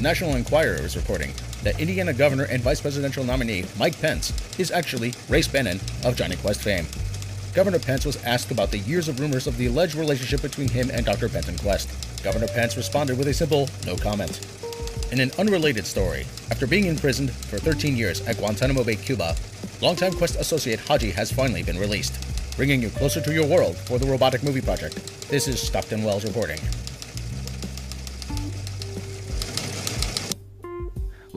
The 0.00 0.04
National 0.04 0.36
Enquirer 0.36 0.76
is 0.76 0.96
reporting 0.96 1.30
that 1.62 1.78
Indiana 1.78 2.14
Governor 2.14 2.44
and 2.44 2.62
Vice 2.62 2.80
Presidential 2.80 3.22
nominee 3.22 3.66
Mike 3.78 4.00
Pence 4.00 4.32
is 4.58 4.70
actually 4.70 5.12
Race 5.28 5.46
Bannon 5.46 5.78
of 6.06 6.16
Jonny 6.16 6.36
Quest 6.36 6.62
fame. 6.62 6.86
Governor 7.52 7.78
Pence 7.78 8.06
was 8.06 8.16
asked 8.24 8.50
about 8.50 8.70
the 8.70 8.78
years 8.78 9.08
of 9.08 9.20
rumors 9.20 9.46
of 9.46 9.58
the 9.58 9.66
alleged 9.66 9.96
relationship 9.96 10.40
between 10.40 10.70
him 10.70 10.88
and 10.90 11.04
Dr. 11.04 11.28
Benton 11.28 11.58
Quest. 11.58 11.90
Governor 12.24 12.48
Pence 12.48 12.78
responded 12.78 13.18
with 13.18 13.28
a 13.28 13.34
simple 13.34 13.68
no 13.84 13.94
comment. 13.94 14.40
In 15.12 15.20
an 15.20 15.32
unrelated 15.38 15.84
story, 15.84 16.24
after 16.50 16.66
being 16.66 16.86
imprisoned 16.86 17.30
for 17.30 17.58
13 17.58 17.94
years 17.94 18.26
at 18.26 18.38
Guantanamo 18.38 18.82
Bay, 18.82 18.96
Cuba, 18.96 19.36
longtime 19.82 20.14
Quest 20.14 20.36
associate 20.36 20.80
Hadji 20.80 21.10
has 21.10 21.30
finally 21.30 21.62
been 21.62 21.78
released, 21.78 22.18
bringing 22.56 22.80
you 22.80 22.88
closer 22.88 23.20
to 23.20 23.34
your 23.34 23.46
world 23.46 23.76
for 23.76 23.98
the 23.98 24.06
Robotic 24.06 24.42
Movie 24.42 24.62
Project. 24.62 24.94
This 25.28 25.46
is 25.46 25.60
Stockton 25.60 26.02
Wells 26.02 26.24
reporting. 26.24 26.58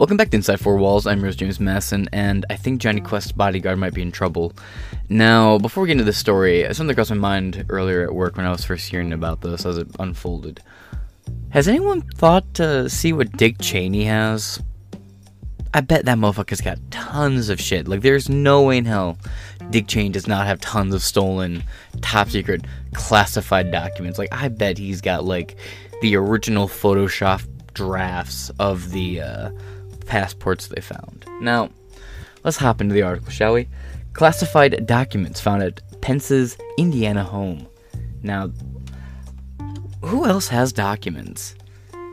Welcome 0.03 0.17
back 0.17 0.31
to 0.31 0.35
Inside 0.35 0.59
Four 0.59 0.75
Walls. 0.75 1.07
I'm 1.07 1.23
Rose 1.23 1.37
James 1.37 1.61
Masson, 1.61 2.09
and 2.11 2.45
I 2.49 2.57
think 2.57 2.81
Jonny 2.81 2.99
Quest's 2.99 3.31
bodyguard 3.31 3.77
might 3.79 3.93
be 3.93 4.01
in 4.01 4.11
trouble. 4.11 4.51
Now, 5.07 5.57
before 5.57 5.81
we 5.81 5.87
get 5.87 5.93
into 5.93 6.03
the 6.03 6.11
story, 6.11 6.67
something 6.73 6.93
crossed 6.93 7.11
my 7.11 7.15
mind 7.15 7.65
earlier 7.69 8.03
at 8.03 8.13
work 8.13 8.35
when 8.35 8.45
I 8.45 8.51
was 8.51 8.65
first 8.65 8.89
hearing 8.89 9.13
about 9.13 9.39
this 9.39 9.65
as 9.65 9.77
it 9.77 9.87
unfolded. 9.99 10.59
Has 11.51 11.69
anyone 11.69 12.01
thought 12.01 12.53
to 12.55 12.89
see 12.89 13.13
what 13.13 13.31
Dick 13.37 13.61
Cheney 13.61 14.03
has? 14.03 14.61
I 15.73 15.79
bet 15.79 16.03
that 16.03 16.17
motherfucker's 16.17 16.59
got 16.59 16.79
tons 16.91 17.47
of 17.47 17.61
shit. 17.61 17.87
Like, 17.87 18.01
there's 18.01 18.27
no 18.27 18.63
way 18.63 18.79
in 18.79 18.83
hell 18.83 19.17
Dick 19.69 19.87
Cheney 19.87 20.09
does 20.09 20.27
not 20.27 20.45
have 20.47 20.59
tons 20.59 20.93
of 20.93 21.01
stolen, 21.01 21.63
top 22.01 22.27
secret, 22.27 22.65
classified 22.93 23.71
documents. 23.71 24.19
Like, 24.19 24.33
I 24.33 24.49
bet 24.49 24.77
he's 24.77 24.99
got, 24.99 25.23
like, 25.23 25.55
the 26.01 26.17
original 26.17 26.67
Photoshop 26.67 27.47
drafts 27.73 28.51
of 28.59 28.91
the, 28.91 29.21
uh, 29.21 29.51
passports 30.05 30.67
they 30.67 30.81
found. 30.81 31.25
Now, 31.41 31.69
let's 32.43 32.57
hop 32.57 32.81
into 32.81 32.93
the 32.93 33.01
article, 33.01 33.31
shall 33.31 33.53
we? 33.53 33.67
Classified 34.13 34.85
documents 34.85 35.41
found 35.41 35.63
at 35.63 35.81
Pence's 36.01 36.57
Indiana 36.77 37.23
home. 37.23 37.67
Now, 38.21 38.51
who 40.01 40.25
else 40.25 40.47
has 40.49 40.73
documents? 40.73 41.55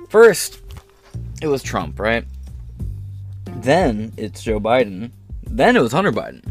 First, 0.08 0.60
it 1.42 1.48
was 1.48 1.62
Trump, 1.62 1.98
right? 1.98 2.24
Then 3.56 4.12
it's 4.16 4.42
Joe 4.42 4.60
Biden. 4.60 5.10
Then 5.44 5.76
it 5.76 5.80
was 5.80 5.92
Hunter 5.92 6.12
Biden. 6.12 6.42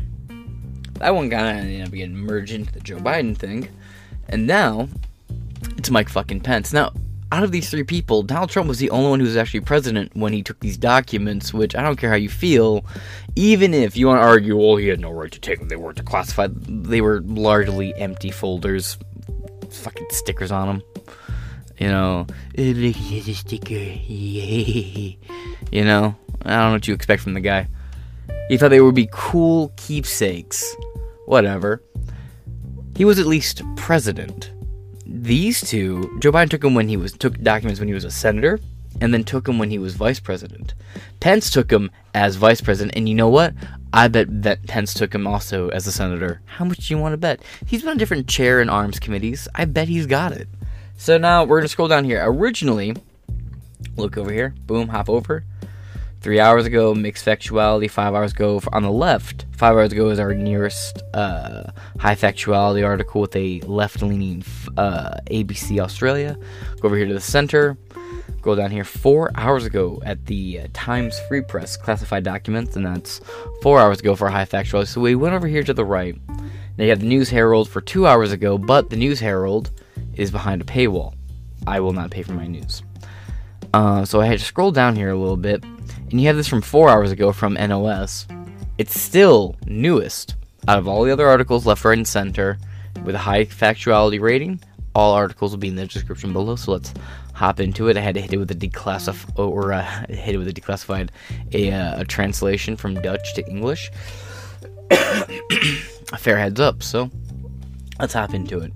That 0.99 1.15
one 1.15 1.29
kind 1.29 1.47
of 1.47 1.65
ended 1.65 1.87
up 1.87 1.93
getting 1.93 2.17
merged 2.17 2.51
into 2.51 2.73
the 2.73 2.81
Joe 2.81 2.97
Biden 2.97 3.37
thing. 3.37 3.69
And 4.27 4.45
now 4.45 4.89
it's 5.77 5.89
Mike 5.89 6.09
fucking 6.09 6.41
Pence. 6.41 6.73
Now, 6.73 6.91
out 7.31 7.43
of 7.43 7.51
these 7.51 7.69
three 7.69 7.83
people, 7.83 8.23
Donald 8.23 8.49
Trump 8.49 8.67
was 8.67 8.79
the 8.79 8.89
only 8.89 9.09
one 9.09 9.19
who 9.19 9.25
was 9.25 9.37
actually 9.37 9.61
president 9.61 10.15
when 10.15 10.33
he 10.33 10.41
took 10.41 10.59
these 10.59 10.77
documents, 10.77 11.53
which 11.53 11.75
I 11.75 11.81
don't 11.81 11.95
care 11.95 12.09
how 12.09 12.15
you 12.15 12.29
feel, 12.29 12.85
even 13.35 13.73
if 13.73 13.95
you 13.95 14.07
want 14.07 14.19
to 14.19 14.25
argue, 14.25 14.57
well, 14.57 14.77
he 14.77 14.87
had 14.87 14.99
no 14.99 15.11
right 15.11 15.31
to 15.31 15.39
take 15.39 15.59
them, 15.59 15.69
they 15.69 15.75
weren't 15.75 16.03
classified, 16.05 16.55
they 16.65 17.01
were 17.01 17.21
largely 17.21 17.93
empty 17.95 18.31
folders, 18.31 18.97
fucking 19.69 20.07
stickers 20.09 20.51
on 20.51 20.67
them. 20.67 20.83
You 21.77 21.87
know, 21.87 22.27
look 22.57 22.95
at 22.95 23.23
the 23.25 23.33
sticker, 23.33 23.75
you 23.75 25.15
know, 25.71 26.15
I 26.41 26.49
don't 26.49 26.65
know 26.65 26.71
what 26.73 26.87
you 26.87 26.93
expect 26.93 27.21
from 27.21 27.35
the 27.35 27.41
guy. 27.41 27.67
He 28.49 28.57
thought 28.57 28.69
they 28.69 28.81
would 28.81 28.95
be 28.95 29.07
cool 29.11 29.71
keepsakes. 29.77 30.75
Whatever. 31.27 31.83
He 32.97 33.05
was 33.05 33.19
at 33.19 33.27
least 33.27 33.61
president 33.75 34.51
these 35.11 35.61
two, 35.61 36.17
Joe 36.19 36.31
Biden 36.31 36.49
took 36.49 36.63
him 36.63 36.75
when 36.75 36.87
he 36.87 36.97
was 36.97 37.13
took 37.13 37.41
documents 37.41 37.79
when 37.79 37.87
he 37.87 37.95
was 37.95 38.05
a 38.05 38.11
senator, 38.11 38.59
and 39.01 39.13
then 39.13 39.23
took 39.23 39.47
him 39.47 39.57
when 39.57 39.71
he 39.71 39.79
was 39.79 39.95
vice 39.95 40.19
president. 40.19 40.75
Pence 41.19 41.49
took 41.49 41.71
him 41.71 41.89
as 42.13 42.35
vice 42.35 42.61
president, 42.61 42.95
and 42.95 43.09
you 43.09 43.15
know 43.15 43.29
what? 43.29 43.53
I 43.91 44.07
bet 44.07 44.43
that 44.43 44.67
Pence 44.67 44.93
took 44.93 45.13
him 45.13 45.25
also 45.25 45.69
as 45.69 45.87
a 45.87 45.91
senator. 45.91 46.41
How 46.45 46.65
much 46.65 46.87
do 46.87 46.93
you 46.93 46.99
want 46.99 47.13
to 47.13 47.17
bet? 47.17 47.41
He's 47.65 47.81
been 47.81 47.89
on 47.91 47.97
different 47.97 48.27
chair 48.27 48.61
and 48.61 48.69
arms 48.69 48.99
committees. 48.99 49.47
I 49.55 49.65
bet 49.65 49.87
he's 49.87 50.05
got 50.05 50.31
it. 50.31 50.47
So 50.97 51.17
now 51.17 51.43
we're 51.43 51.59
gonna 51.59 51.69
scroll 51.69 51.87
down 51.87 52.05
here. 52.05 52.21
Originally, 52.23 52.95
look 53.95 54.17
over 54.17 54.31
here. 54.31 54.53
Boom, 54.67 54.89
hop 54.89 55.09
over. 55.09 55.43
Three 56.21 56.41
hours 56.41 56.65
ago, 56.65 56.93
mixed 56.93 57.25
factuality. 57.25 57.89
Five 57.89 58.13
hours 58.13 58.33
ago, 58.33 58.61
on 58.73 58.83
the 58.83 58.91
left, 58.91 59.45
five 59.53 59.73
hours 59.75 59.93
ago 59.93 60.09
is 60.09 60.19
our 60.19 60.33
nearest 60.33 61.01
uh, 61.13 61.71
high 61.97 62.15
factuality 62.15 62.85
article 62.85 63.21
with 63.21 63.33
a 63.37 63.61
left 63.61 64.01
leaning 64.01 64.43
uh, 64.75 65.15
ABC 65.27 65.79
Australia. 65.79 66.37
Go 66.81 66.87
over 66.89 66.97
here 66.97 67.07
to 67.07 67.13
the 67.13 67.21
center. 67.21 67.77
Go 68.41 68.53
down 68.53 68.69
here 68.69 68.83
four 68.83 69.31
hours 69.35 69.65
ago 69.65 70.01
at 70.05 70.25
the 70.25 70.59
uh, 70.59 70.67
Times 70.73 71.17
Free 71.29 71.41
Press 71.41 71.77
classified 71.77 72.25
documents, 72.25 72.75
and 72.75 72.85
that's 72.85 73.21
four 73.61 73.79
hours 73.79 74.01
ago 74.01 74.13
for 74.13 74.27
high 74.27 74.45
factuality. 74.45 74.87
So 74.87 74.99
we 74.99 75.15
went 75.15 75.35
over 75.35 75.47
here 75.47 75.63
to 75.63 75.73
the 75.73 75.85
right. 75.85 76.17
You 76.77 76.89
have 76.89 76.99
the 76.99 77.05
News 77.05 77.29
Herald 77.29 77.69
for 77.69 77.79
two 77.79 78.07
hours 78.07 78.33
ago, 78.33 78.57
but 78.57 78.89
the 78.89 78.97
News 78.97 79.21
Herald 79.21 79.71
is 80.15 80.31
behind 80.31 80.61
a 80.61 80.65
paywall. 80.65 81.13
I 81.65 81.79
will 81.79 81.93
not 81.93 82.11
pay 82.11 82.23
for 82.23 82.33
my 82.33 82.47
news. 82.47 82.83
Uh, 83.73 84.03
so 84.03 84.19
I 84.19 84.25
had 84.25 84.39
to 84.39 84.45
scroll 84.45 84.71
down 84.71 84.95
here 84.95 85.09
a 85.09 85.15
little 85.15 85.37
bit 85.37 85.63
and 86.09 86.19
you 86.19 86.27
have 86.27 86.35
this 86.35 86.47
from 86.47 86.61
four 86.61 86.89
hours 86.89 87.11
ago 87.11 87.31
from 87.31 87.53
NOS. 87.53 88.27
It's 88.77 88.99
still 88.99 89.55
newest 89.65 90.35
out 90.67 90.79
of 90.79 90.87
all 90.87 91.03
the 91.03 91.11
other 91.11 91.27
articles 91.27 91.65
left, 91.65 91.85
right, 91.85 91.97
and 91.97 92.07
center 92.07 92.57
with 93.03 93.15
a 93.15 93.19
high 93.19 93.45
factuality 93.45 94.19
rating. 94.19 94.59
All 94.95 95.13
articles 95.13 95.51
will 95.51 95.59
be 95.59 95.67
in 95.67 95.75
the 95.75 95.85
description 95.85 96.33
below, 96.33 96.55
so 96.55 96.73
let's 96.73 96.93
hop 97.33 97.59
into 97.59 97.87
it. 97.87 97.97
I 97.97 98.01
had 98.01 98.15
to 98.15 98.21
hit 98.21 98.33
it 98.33 98.37
with 98.37 98.51
a 98.51 98.55
declassify 98.55 99.37
or 99.37 99.73
uh, 99.73 99.83
hit 100.09 100.35
it 100.35 100.37
with 100.37 100.47
a 100.47 100.53
declassified 100.53 101.09
a, 101.53 101.71
uh, 101.71 102.01
a 102.01 102.05
translation 102.05 102.75
from 102.75 102.95
Dutch 102.95 103.33
to 103.35 103.47
English. 103.47 103.91
a 104.91 106.17
fair 106.17 106.37
heads 106.37 106.59
up, 106.59 106.83
so 106.83 107.09
let's 107.99 108.13
hop 108.13 108.33
into 108.33 108.59
it. 108.59 108.73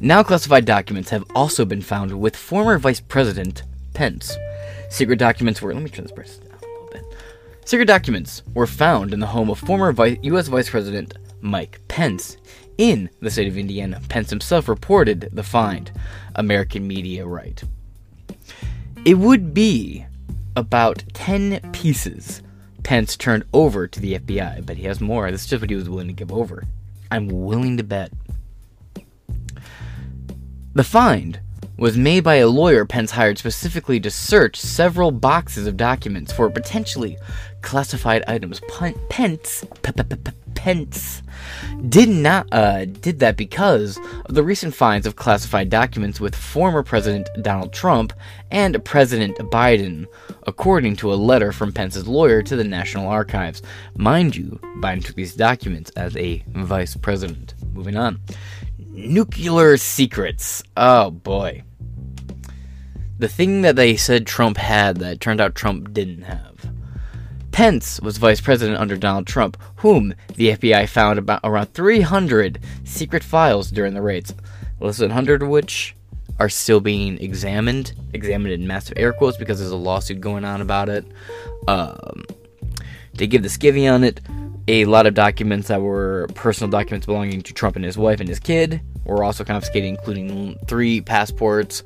Now 0.00 0.22
classified 0.22 0.66
documents 0.66 1.10
have 1.10 1.24
also 1.34 1.64
been 1.64 1.80
found 1.82 2.20
with 2.20 2.36
former 2.36 2.78
Vice 2.78 3.00
President 3.00 3.62
Pence. 3.94 4.36
Secret 4.90 5.18
documents 5.18 5.62
were 5.62 5.72
let 5.72 5.82
me 5.82 5.88
turn 5.90 6.06
this 6.06 6.40
Secret 7.66 7.86
documents 7.86 8.44
were 8.54 8.64
found 8.64 9.12
in 9.12 9.18
the 9.18 9.26
home 9.26 9.50
of 9.50 9.58
former 9.58 9.92
U.S. 10.22 10.46
Vice 10.46 10.70
President 10.70 11.14
Mike 11.40 11.80
Pence 11.88 12.36
in 12.78 13.10
the 13.20 13.28
state 13.28 13.48
of 13.48 13.58
Indiana. 13.58 14.00
Pence 14.08 14.30
himself 14.30 14.68
reported 14.68 15.30
the 15.32 15.42
find, 15.42 15.90
American 16.36 16.86
media 16.86 17.26
write. 17.26 17.64
It 19.04 19.18
would 19.18 19.52
be 19.52 20.06
about 20.54 21.02
10 21.12 21.72
pieces 21.72 22.40
Pence 22.84 23.16
turned 23.16 23.42
over 23.52 23.88
to 23.88 23.98
the 23.98 24.16
FBI, 24.20 24.64
but 24.64 24.76
he 24.76 24.84
has 24.84 25.00
more. 25.00 25.28
This 25.32 25.42
is 25.42 25.48
just 25.48 25.60
what 25.60 25.70
he 25.70 25.74
was 25.74 25.90
willing 25.90 26.06
to 26.06 26.12
give 26.12 26.30
over. 26.30 26.62
I'm 27.10 27.26
willing 27.26 27.78
to 27.78 27.82
bet. 27.82 28.12
The 30.72 30.84
find 30.84 31.40
was 31.78 31.96
made 31.96 32.24
by 32.24 32.36
a 32.36 32.48
lawyer 32.48 32.84
Pence 32.86 33.10
hired 33.10 33.38
specifically 33.38 34.00
to 34.00 34.10
search 34.10 34.58
several 34.58 35.10
boxes 35.10 35.66
of 35.66 35.76
documents 35.76 36.32
for 36.32 36.48
potentially 36.48 37.18
classified 37.66 38.22
items. 38.28 38.60
Pence, 39.10 39.64
Pence 40.54 41.22
did 41.88 42.08
not 42.08 42.46
uh, 42.52 42.84
did 42.84 43.18
that 43.18 43.36
because 43.36 43.98
of 44.24 44.36
the 44.36 44.42
recent 44.42 44.72
finds 44.72 45.04
of 45.04 45.16
classified 45.16 45.68
documents 45.68 46.20
with 46.20 46.34
former 46.34 46.84
President 46.84 47.28
Donald 47.42 47.72
Trump 47.72 48.12
and 48.52 48.82
President 48.84 49.36
Biden, 49.50 50.06
according 50.46 50.94
to 50.96 51.12
a 51.12 51.16
letter 51.16 51.50
from 51.50 51.72
Pence's 51.72 52.06
lawyer 52.06 52.40
to 52.40 52.54
the 52.54 52.64
National 52.64 53.08
Archives. 53.08 53.62
Mind 53.96 54.36
you, 54.36 54.60
Biden 54.78 55.04
took 55.04 55.16
these 55.16 55.34
documents 55.34 55.90
as 55.96 56.16
a 56.16 56.44
vice 56.48 56.96
president. 56.96 57.54
Moving 57.72 57.96
on. 57.96 58.20
Nuclear 58.78 59.76
secrets. 59.76 60.62
Oh 60.76 61.10
boy. 61.10 61.64
The 63.18 63.28
thing 63.28 63.62
that 63.62 63.74
they 63.74 63.96
said 63.96 64.24
Trump 64.26 64.56
had 64.56 64.98
that 64.98 65.20
turned 65.20 65.40
out 65.40 65.56
Trump 65.56 65.92
didn't 65.92 66.22
have. 66.22 66.55
Pence 67.56 67.98
was 68.02 68.18
vice 68.18 68.42
president 68.42 68.78
under 68.78 68.98
Donald 68.98 69.26
Trump, 69.26 69.56
whom 69.76 70.12
the 70.34 70.50
FBI 70.50 70.86
found 70.86 71.18
about 71.18 71.40
around 71.42 71.72
300 71.72 72.60
secret 72.84 73.24
files 73.24 73.70
during 73.70 73.94
the 73.94 74.02
raids, 74.02 74.34
less 74.78 74.98
than 74.98 75.08
100 75.08 75.40
of 75.40 75.48
which 75.48 75.96
are 76.38 76.50
still 76.50 76.80
being 76.80 77.16
examined, 77.16 77.94
examined 78.12 78.52
in 78.52 78.66
massive 78.66 78.98
air 78.98 79.10
quotes 79.14 79.38
because 79.38 79.58
there's 79.58 79.70
a 79.70 79.76
lawsuit 79.76 80.20
going 80.20 80.44
on 80.44 80.60
about 80.60 80.90
it. 80.90 81.06
Um, 81.66 82.24
they 83.14 83.26
give 83.26 83.42
the 83.42 83.48
skivvy 83.48 83.90
on 83.90 84.04
it. 84.04 84.20
A 84.68 84.84
lot 84.84 85.06
of 85.06 85.14
documents 85.14 85.68
that 85.68 85.80
were 85.80 86.28
personal 86.34 86.70
documents 86.70 87.06
belonging 87.06 87.40
to 87.40 87.54
Trump 87.54 87.76
and 87.76 87.86
his 87.86 87.96
wife 87.96 88.20
and 88.20 88.28
his 88.28 88.38
kid 88.38 88.82
were 89.06 89.24
also 89.24 89.44
confiscated, 89.44 89.88
including 89.88 90.58
three 90.66 91.00
passports. 91.00 91.82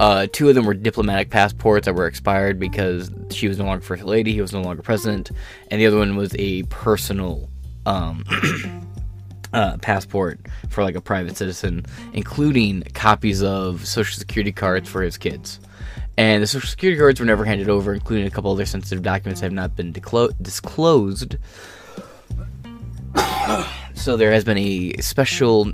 Uh, 0.00 0.26
two 0.32 0.48
of 0.48 0.54
them 0.54 0.66
were 0.66 0.74
diplomatic 0.74 1.30
passports 1.30 1.86
that 1.86 1.94
were 1.94 2.06
expired 2.06 2.58
because 2.58 3.10
she 3.30 3.48
was 3.48 3.58
no 3.58 3.64
longer 3.64 3.82
first 3.82 4.04
lady, 4.04 4.32
he 4.32 4.40
was 4.40 4.52
no 4.52 4.60
longer 4.60 4.82
president, 4.82 5.30
and 5.70 5.80
the 5.80 5.86
other 5.86 5.98
one 5.98 6.16
was 6.16 6.34
a 6.38 6.62
personal 6.64 7.48
um, 7.86 8.24
uh, 9.52 9.76
passport 9.78 10.40
for 10.68 10.82
like 10.82 10.96
a 10.96 11.00
private 11.00 11.36
citizen, 11.36 11.86
including 12.12 12.82
copies 12.94 13.42
of 13.42 13.86
social 13.86 14.18
security 14.18 14.52
cards 14.52 14.88
for 14.88 15.02
his 15.02 15.16
kids. 15.16 15.60
And 16.16 16.42
the 16.42 16.46
social 16.46 16.68
security 16.68 16.98
cards 16.98 17.18
were 17.18 17.26
never 17.26 17.44
handed 17.44 17.68
over, 17.68 17.92
including 17.92 18.26
a 18.26 18.30
couple 18.30 18.52
other 18.52 18.66
sensitive 18.66 19.02
documents 19.02 19.40
have 19.40 19.52
not 19.52 19.74
been 19.74 19.92
declo- 19.92 20.32
disclosed. 20.40 21.36
so 23.94 24.16
there 24.16 24.32
has 24.32 24.44
been 24.44 24.58
a 24.58 24.94
special 24.98 25.72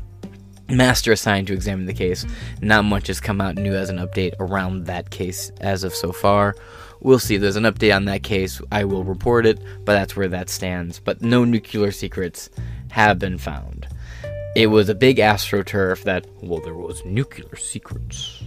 master 0.70 1.12
assigned 1.12 1.46
to 1.48 1.52
examine 1.52 1.86
the 1.86 1.92
case. 1.92 2.26
Not 2.60 2.84
much 2.84 3.08
has 3.08 3.20
come 3.20 3.40
out 3.40 3.56
new 3.56 3.74
as 3.74 3.90
an 3.90 3.98
update 3.98 4.34
around 4.40 4.86
that 4.86 5.10
case 5.10 5.50
as 5.60 5.84
of 5.84 5.94
so 5.94 6.12
far. 6.12 6.54
We'll 7.00 7.18
see 7.18 7.36
if 7.36 7.40
there's 7.40 7.56
an 7.56 7.64
update 7.64 7.94
on 7.94 8.04
that 8.06 8.22
case. 8.22 8.60
I 8.70 8.84
will 8.84 9.04
report 9.04 9.46
it, 9.46 9.58
but 9.84 9.94
that's 9.94 10.16
where 10.16 10.28
that 10.28 10.50
stands. 10.50 11.00
But 11.00 11.22
no 11.22 11.44
nuclear 11.44 11.92
secrets 11.92 12.50
have 12.90 13.18
been 13.18 13.38
found. 13.38 13.88
It 14.54 14.66
was 14.66 14.88
a 14.88 14.94
big 14.94 15.16
astroturf 15.18 16.02
that, 16.02 16.26
well, 16.42 16.60
there 16.60 16.74
was 16.74 17.04
nuclear 17.04 17.56
secrets. 17.56 18.42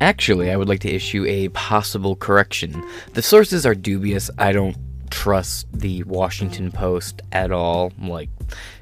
Actually, 0.00 0.50
I 0.50 0.56
would 0.56 0.68
like 0.68 0.80
to 0.80 0.92
issue 0.92 1.24
a 1.26 1.48
possible 1.50 2.16
correction. 2.16 2.84
The 3.12 3.22
sources 3.22 3.66
are 3.66 3.74
dubious. 3.74 4.30
I 4.38 4.52
don't 4.52 4.76
trust 5.10 5.66
the 5.72 6.02
Washington 6.04 6.72
Post 6.72 7.22
at 7.32 7.52
all. 7.52 7.92
Like, 8.00 8.30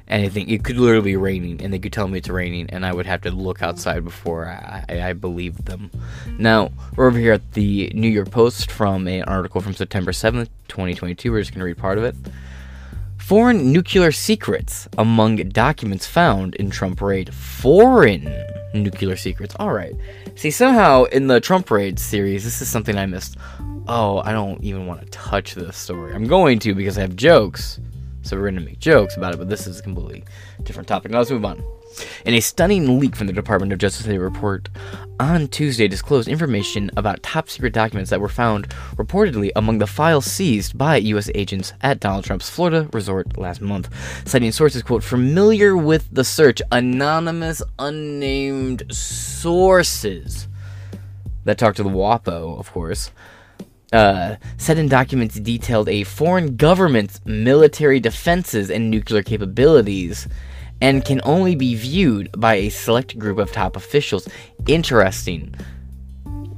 anything. 0.07 0.49
It 0.49 0.63
could 0.63 0.77
literally 0.77 1.11
be 1.11 1.17
raining, 1.17 1.61
and 1.61 1.73
they 1.73 1.79
could 1.79 1.93
tell 1.93 2.07
me 2.07 2.19
it's 2.19 2.29
raining, 2.29 2.69
and 2.69 2.85
I 2.85 2.93
would 2.93 3.05
have 3.05 3.21
to 3.21 3.31
look 3.31 3.61
outside 3.61 4.03
before 4.03 4.47
I, 4.47 4.85
I, 4.89 5.13
believed 5.13 5.65
them. 5.65 5.91
Now, 6.37 6.71
we're 6.95 7.07
over 7.07 7.17
here 7.17 7.33
at 7.33 7.53
the 7.53 7.91
New 7.93 8.09
York 8.09 8.31
Post 8.31 8.71
from 8.71 9.07
an 9.07 9.23
article 9.23 9.61
from 9.61 9.73
September 9.73 10.11
7th, 10.11 10.49
2022. 10.67 11.31
We're 11.31 11.41
just 11.41 11.51
going 11.51 11.59
to 11.59 11.65
read 11.65 11.77
part 11.77 11.97
of 11.97 12.03
it. 12.03 12.15
Foreign 13.17 13.71
nuclear 13.71 14.11
secrets 14.11 14.87
among 14.97 15.37
documents 15.37 16.05
found 16.05 16.55
in 16.55 16.69
Trump 16.69 17.01
raid. 17.01 17.33
Foreign 17.33 18.29
nuclear 18.73 19.15
secrets. 19.15 19.55
All 19.59 19.71
right. 19.71 19.95
See, 20.35 20.51
somehow 20.51 21.05
in 21.05 21.27
the 21.27 21.39
Trump 21.39 21.71
raid 21.71 21.99
series, 21.99 22.43
this 22.43 22.61
is 22.61 22.67
something 22.67 22.97
I 22.97 23.05
missed. 23.05 23.37
Oh, 23.87 24.21
I 24.25 24.33
don't 24.33 24.61
even 24.61 24.87
want 24.87 25.01
to 25.01 25.07
touch 25.07 25.55
this 25.55 25.77
story. 25.77 26.13
I'm 26.13 26.27
going 26.27 26.59
to 26.59 26.75
because 26.75 26.97
I 26.97 27.01
have 27.01 27.15
jokes. 27.15 27.79
So 28.23 28.37
we're 28.37 28.43
going 28.43 28.55
to 28.55 28.61
make 28.61 28.79
jokes 28.79 29.17
about 29.17 29.33
it, 29.33 29.37
but 29.37 29.49
this 29.49 29.67
is 29.67 29.79
a 29.79 29.83
completely 29.83 30.23
different 30.63 30.87
topic. 30.87 31.11
Now 31.11 31.19
let's 31.19 31.31
move 31.31 31.45
on. 31.45 31.63
In 32.25 32.33
a 32.33 32.39
stunning 32.39 32.99
leak 32.99 33.15
from 33.15 33.27
the 33.27 33.33
Department 33.33 33.71
of 33.71 33.79
Justice, 33.79 34.07
a 34.07 34.17
report 34.17 34.69
on 35.19 35.47
Tuesday 35.47 35.87
disclosed 35.87 36.27
information 36.27 36.89
about 36.97 37.21
top 37.21 37.49
secret 37.49 37.73
documents 37.73 38.09
that 38.09 38.21
were 38.21 38.29
found 38.29 38.69
reportedly 38.95 39.51
among 39.55 39.77
the 39.77 39.85
files 39.85 40.25
seized 40.25 40.77
by 40.77 40.95
U.S. 40.97 41.29
agents 41.35 41.73
at 41.81 41.99
Donald 41.99 42.23
Trump's 42.23 42.49
Florida 42.49 42.89
resort 42.93 43.37
last 43.37 43.61
month. 43.61 43.89
Citing 44.27 44.51
sources, 44.51 44.81
quote, 44.81 45.03
familiar 45.03 45.77
with 45.77 46.07
the 46.11 46.23
search, 46.23 46.61
anonymous, 46.71 47.61
unnamed 47.77 48.83
sources 48.89 50.47
that 51.43 51.57
talked 51.57 51.77
to 51.77 51.83
the 51.83 51.89
WAPO, 51.89 52.57
of 52.57 52.71
course, 52.71 53.11
uh, 53.93 54.35
said 54.57 54.77
in 54.77 54.89
documents 54.89 55.35
detailed 55.35 55.87
a 55.87 56.03
foreign 56.03 56.55
government's 56.57 57.21
military 57.25 57.99
defenses 57.99 58.69
and 58.69 58.89
nuclear 58.89 59.21
capabilities 59.21 60.27
and 60.81 61.05
can 61.05 61.21
only 61.23 61.55
be 61.55 61.75
viewed 61.75 62.29
by 62.37 62.55
a 62.55 62.69
select 62.69 63.17
group 63.17 63.37
of 63.37 63.51
top 63.51 63.75
officials. 63.75 64.27
Interesting. 64.67 65.55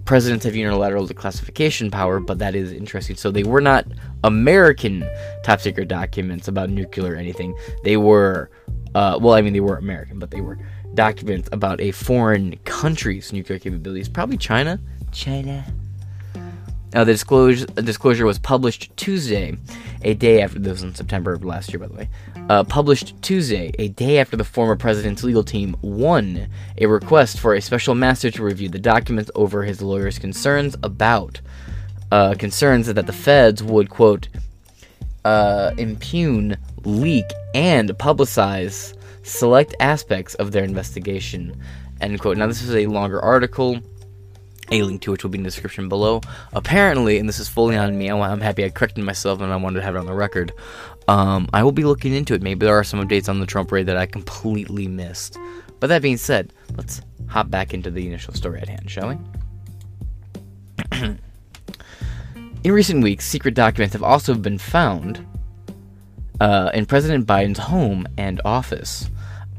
Presidents 0.06 0.46
have 0.46 0.56
unilateral 0.56 1.08
declassification 1.08 1.92
power, 1.92 2.20
but 2.20 2.40
that 2.40 2.56
is 2.56 2.72
interesting. 2.72 3.16
So 3.16 3.32
they 3.32 3.44
were 3.44 3.62
not 3.62 3.86
American 4.24 5.08
top 5.44 5.60
secret 5.60 5.88
documents 5.88 6.48
about 6.48 6.70
nuclear 6.70 7.14
or 7.14 7.16
anything. 7.18 7.56
They 7.84 7.98
were, 7.98 8.50
uh, 8.96 9.20
well, 9.22 9.34
I 9.34 9.42
mean, 9.42 9.54
they 9.54 9.60
were 9.60 9.78
American, 9.78 10.20
but 10.20 10.32
they 10.32 10.42
were 10.42 10.58
documents 10.94 11.50
about 11.52 11.82
a 11.82 11.92
foreign 11.92 12.56
country's 12.66 13.34
nuclear 13.34 13.60
capabilities. 13.60 14.08
Probably 14.08 14.38
China. 14.38 14.80
China. 15.12 15.66
Now, 16.96 17.04
the 17.04 17.12
disclosure, 17.12 17.66
disclosure 17.66 18.26
was 18.26 18.40
published 18.40 18.96
Tuesday, 18.96 19.58
a 20.02 20.14
day 20.14 20.42
after 20.42 20.60
this 20.60 20.72
was 20.72 20.84
in 20.84 20.96
September 20.96 21.34
of 21.34 21.44
last 21.44 21.74
year, 21.74 21.80
by 21.80 21.88
the 21.88 21.94
way. 21.94 22.10
Uh, 22.50 22.64
published 22.64 23.22
Tuesday, 23.22 23.74
a 23.78 23.90
day 23.90 24.18
after 24.18 24.38
the 24.38 24.46
former 24.46 24.78
president's 24.78 25.22
legal 25.22 25.44
team 25.44 25.76
won 25.82 26.48
a 26.78 26.86
request 26.86 27.42
for 27.42 27.54
a 27.54 27.60
special 27.60 27.96
master 27.96 28.32
to 28.32 28.42
review 28.42 28.70
the 28.70 28.80
documents 28.80 29.30
over 29.36 29.64
his 29.64 29.82
lawyer's 29.82 30.18
concerns 30.18 30.78
about 30.84 31.42
uh, 32.14 32.34
concerns 32.40 32.88
that 32.88 33.06
the 33.06 33.12
feds 33.12 33.62
would 33.62 33.90
quote 33.90 34.30
uh, 35.26 35.72
impugn, 35.78 36.56
leak, 36.86 37.26
and 37.54 37.90
publicize 37.98 38.98
select 39.22 39.76
aspects 39.82 40.34
of 40.36 40.54
their 40.54 40.64
investigation. 40.64 41.62
End 42.00 42.22
quote. 42.22 42.38
Now, 42.38 42.48
this 42.48 42.62
is 42.62 42.74
a 42.74 42.88
longer 42.88 43.22
article 43.22 43.82
a 44.72 44.84
link 44.84 45.02
to 45.02 45.12
which 45.12 45.24
will 45.24 45.30
be 45.30 45.38
in 45.38 45.44
the 45.44 45.50
description 45.50 45.90
below. 45.90 46.22
Apparently, 46.54 47.18
and 47.18 47.28
this 47.28 47.40
is 47.40 47.48
fully 47.48 47.78
on 47.78 47.98
me, 47.98 48.10
I'm 48.10 48.42
happy 48.42 48.66
I 48.66 48.70
corrected 48.70 49.04
myself 49.04 49.42
and 49.42 49.52
I 49.52 49.56
wanted 49.56 49.80
to 49.80 49.86
have 49.86 49.96
it 49.96 50.00
on 50.00 50.06
the 50.06 50.14
record. 50.14 50.52
Um, 51.08 51.48
I 51.54 51.64
will 51.64 51.72
be 51.72 51.84
looking 51.84 52.14
into 52.14 52.34
it. 52.34 52.42
Maybe 52.42 52.66
there 52.66 52.78
are 52.78 52.84
some 52.84 53.06
updates 53.06 53.30
on 53.30 53.40
the 53.40 53.46
Trump 53.46 53.72
raid 53.72 53.86
that 53.88 53.98
I 53.98 54.06
completely 54.06 54.88
missed. 54.88 55.38
But 55.80 55.88
that 55.88 56.02
being 56.02 56.18
said, 56.18 56.54
let's 56.76 57.02
hop 57.28 57.50
back 57.50 57.74
into 57.74 57.92
the 57.92 58.08
initial 58.08 58.34
story 58.34 58.60
at 58.62 58.70
hand, 58.70 58.90
shall 58.90 59.10
we? 59.10 59.18
in 62.64 62.72
recent 62.72 63.04
weeks, 63.04 63.26
secret 63.26 63.54
documents 63.54 63.94
have 63.94 64.04
also 64.04 64.34
been 64.34 64.58
found 64.58 65.26
uh, 66.40 66.72
in 66.74 66.86
President 66.86 67.28
Biden's 67.28 67.60
home 67.60 68.08
and 68.18 68.42
office. 68.46 69.10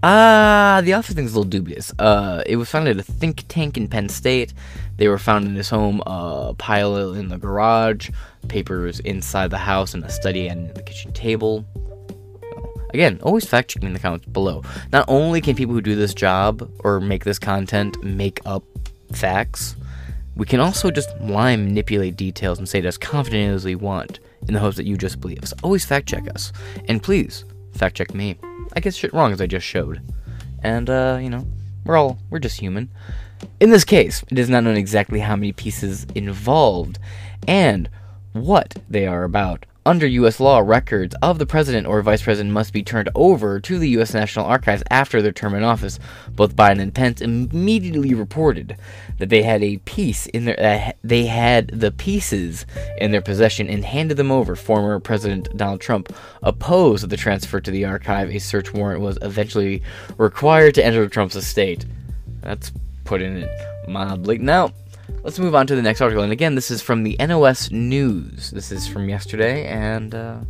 Ah, 0.02 0.76
uh, 0.76 0.80
the 0.82 0.92
office 0.92 1.14
thing's 1.14 1.32
a 1.32 1.38
little 1.38 1.48
dubious. 1.48 1.92
Uh, 1.98 2.42
it 2.46 2.56
was 2.56 2.68
found 2.68 2.86
at 2.86 2.98
a 2.98 3.02
think 3.02 3.44
tank 3.48 3.76
in 3.76 3.88
Penn 3.88 4.08
State. 4.08 4.52
They 4.98 5.08
were 5.08 5.18
found 5.18 5.46
in 5.46 5.54
his 5.54 5.70
home, 5.70 6.02
a 6.06 6.10
uh, 6.10 6.52
pile 6.54 7.14
in 7.14 7.28
the 7.28 7.38
garage, 7.38 8.10
papers 8.48 9.00
inside 9.00 9.50
the 9.50 9.58
house, 9.58 9.94
and 9.94 10.04
a 10.04 10.10
study 10.10 10.48
and 10.48 10.74
the 10.74 10.82
kitchen 10.82 11.12
table. 11.12 11.64
Again, 12.90 13.18
always 13.22 13.46
fact 13.46 13.70
checking 13.70 13.88
in 13.88 13.92
the 13.94 13.98
comments 13.98 14.26
below. 14.26 14.62
Not 14.92 15.06
only 15.08 15.40
can 15.40 15.56
people 15.56 15.74
who 15.74 15.80
do 15.80 15.96
this 15.96 16.14
job 16.14 16.70
or 16.80 17.00
make 17.00 17.24
this 17.24 17.38
content 17.38 18.02
make 18.02 18.40
up 18.46 18.64
facts, 19.12 19.76
we 20.36 20.46
can 20.46 20.60
also 20.60 20.90
just 20.90 21.08
lie 21.20 21.50
and 21.50 21.64
manipulate 21.64 22.16
details 22.16 22.58
and 22.58 22.68
say 22.68 22.78
it 22.78 22.84
as 22.84 22.98
confidently 22.98 23.54
as 23.54 23.64
we 23.64 23.74
want 23.74 24.20
in 24.46 24.54
the 24.54 24.60
hopes 24.60 24.76
that 24.76 24.86
you 24.86 24.96
just 24.96 25.20
believe 25.20 25.42
us. 25.42 25.52
Always 25.62 25.84
fact 25.84 26.06
check 26.06 26.28
us. 26.28 26.52
And 26.88 27.02
please, 27.02 27.44
fact 27.72 27.96
check 27.96 28.14
me. 28.14 28.38
I 28.76 28.80
get 28.80 28.94
shit 28.94 29.14
wrong 29.14 29.32
as 29.32 29.40
I 29.40 29.46
just 29.46 29.66
showed. 29.66 30.02
And, 30.62 30.90
uh, 30.90 31.18
you 31.20 31.30
know, 31.30 31.46
we're 31.86 31.96
all, 31.96 32.18
we're 32.28 32.38
just 32.38 32.60
human. 32.60 32.90
In 33.58 33.70
this 33.70 33.84
case, 33.84 34.22
it 34.30 34.38
is 34.38 34.50
not 34.50 34.64
known 34.64 34.76
exactly 34.76 35.20
how 35.20 35.34
many 35.34 35.52
pieces 35.52 36.06
involved 36.14 36.98
and 37.48 37.88
what 38.32 38.76
they 38.88 39.06
are 39.06 39.24
about. 39.24 39.64
Under 39.86 40.08
U.S. 40.08 40.40
law, 40.40 40.58
records 40.58 41.14
of 41.22 41.38
the 41.38 41.46
president 41.46 41.86
or 41.86 42.02
vice 42.02 42.20
president 42.20 42.52
must 42.52 42.72
be 42.72 42.82
turned 42.82 43.08
over 43.14 43.60
to 43.60 43.78
the 43.78 43.90
U.S. 43.90 44.12
National 44.12 44.44
Archives 44.44 44.82
after 44.90 45.22
their 45.22 45.30
term 45.30 45.54
in 45.54 45.62
office. 45.62 46.00
Both 46.32 46.56
Biden 46.56 46.80
and 46.80 46.92
Pence 46.92 47.20
immediately 47.20 48.12
reported 48.12 48.76
that 49.20 49.28
they 49.28 49.44
had 49.44 49.62
a 49.62 49.76
piece 49.76 50.26
in 50.26 50.46
their 50.46 50.58
uh, 50.58 50.90
they 51.04 51.26
had 51.26 51.68
the 51.68 51.92
pieces 51.92 52.66
in 52.98 53.12
their 53.12 53.22
possession 53.22 53.68
and 53.68 53.84
handed 53.84 54.16
them 54.16 54.32
over. 54.32 54.56
Former 54.56 54.98
President 54.98 55.56
Donald 55.56 55.80
Trump 55.80 56.12
opposed 56.42 57.08
the 57.08 57.16
transfer 57.16 57.60
to 57.60 57.70
the 57.70 57.84
archive. 57.84 58.28
A 58.30 58.40
search 58.40 58.74
warrant 58.74 59.02
was 59.02 59.18
eventually 59.22 59.84
required 60.18 60.74
to 60.74 60.84
enter 60.84 61.08
Trump's 61.08 61.36
estate. 61.36 61.86
That's 62.40 62.72
putting 63.04 63.36
it 63.36 63.88
mildly. 63.88 64.38
Now, 64.38 64.72
let's 65.22 65.38
move 65.38 65.54
on 65.54 65.66
to 65.66 65.76
the 65.76 65.82
next 65.82 66.00
article. 66.00 66.22
And 66.22 66.32
again, 66.32 66.54
this 66.54 66.70
is 66.70 66.82
from 66.82 67.02
the 67.02 67.16
NOS 67.18 67.70
News. 67.70 68.50
This 68.50 68.72
is 68.72 68.86
from 68.86 69.08
yesterday. 69.08 69.66
And 69.66 70.14
uh, 70.14 70.40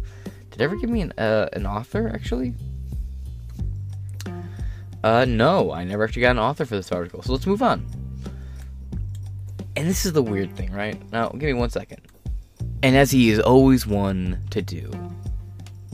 did 0.51 0.61
ever 0.61 0.77
give 0.77 0.91
me 0.91 1.03
an, 1.03 1.13
uh, 1.19 1.49
an 1.53 1.67
author, 1.67 2.11
actually? 2.15 2.55
Uh, 5.05 5.25
no, 5.25 5.73
I 5.73 5.85
never 5.85 6.05
actually 6.05 6.23
got 6.23 6.33
an 6.33 6.39
author 6.39 6.65
for 6.65 6.77
this 6.77 6.91
article. 6.91 7.23
So 7.23 7.33
let's 7.33 7.47
move 7.47 7.63
on. 7.63 7.87
And 9.77 9.87
this 9.87 10.07
is 10.07 10.13
the 10.13 10.23
weird 10.23 10.57
thing, 10.57 10.73
right? 10.73 11.01
Now, 11.13 11.29
give 11.29 11.43
me 11.43 11.53
one 11.53 11.71
second. 11.71 12.01
And 12.83 12.97
as 12.97 13.11
he 13.11 13.31
is 13.31 13.39
always 13.39 13.87
one 13.87 14.41
to 14.51 14.63
do, 14.63 14.91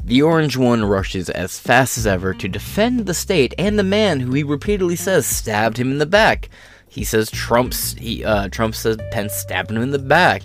the 0.05 0.23
Orange 0.23 0.57
One 0.57 0.85
rushes 0.85 1.31
as 1.31 1.59
fast 1.59 1.97
as 1.97 2.07
ever 2.07 2.35
to 2.35 2.49
defend 2.49 3.07
the 3.07 3.15
state 3.15 3.55
and 3.57 3.79
the 3.79 3.85
man 3.85 4.21
who 4.21 4.33
he 4.33 4.43
repeatedly 4.43 4.97
says 4.97 5.27
stabbed 5.27 5.79
him 5.79 5.91
in 5.91 5.99
the 5.99 6.07
back. 6.07 6.49
He 6.93 7.05
says 7.05 7.31
Trump's 7.31 7.95
he 7.95 8.23
uh, 8.23 8.49
Trump 8.51 8.75
says 8.75 8.99
Pence 9.13 9.33
stabbed 9.33 9.71
him 9.71 9.81
in 9.81 9.93
the 9.93 9.99
back. 9.99 10.43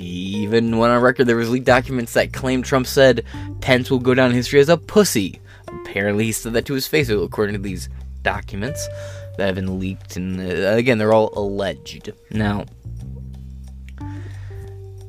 Even 0.00 0.76
went 0.78 0.92
on 0.92 1.00
record 1.00 1.28
there 1.28 1.36
was 1.36 1.48
leaked 1.48 1.66
documents 1.66 2.14
that 2.14 2.32
claimed 2.32 2.64
Trump 2.64 2.88
said 2.88 3.24
Pence 3.60 3.92
will 3.92 4.00
go 4.00 4.12
down 4.12 4.30
in 4.30 4.34
history 4.34 4.58
as 4.58 4.68
a 4.68 4.76
pussy. 4.76 5.40
Apparently 5.68 6.24
he 6.24 6.32
said 6.32 6.52
that 6.54 6.66
to 6.66 6.74
his 6.74 6.88
face, 6.88 7.08
according 7.10 7.54
to 7.54 7.60
these 7.60 7.88
documents 8.22 8.88
that 9.36 9.46
have 9.46 9.54
been 9.54 9.78
leaked, 9.78 10.16
and 10.16 10.40
uh, 10.40 10.72
again 10.72 10.98
they're 10.98 11.12
all 11.12 11.32
alleged. 11.38 12.12
Now, 12.32 12.64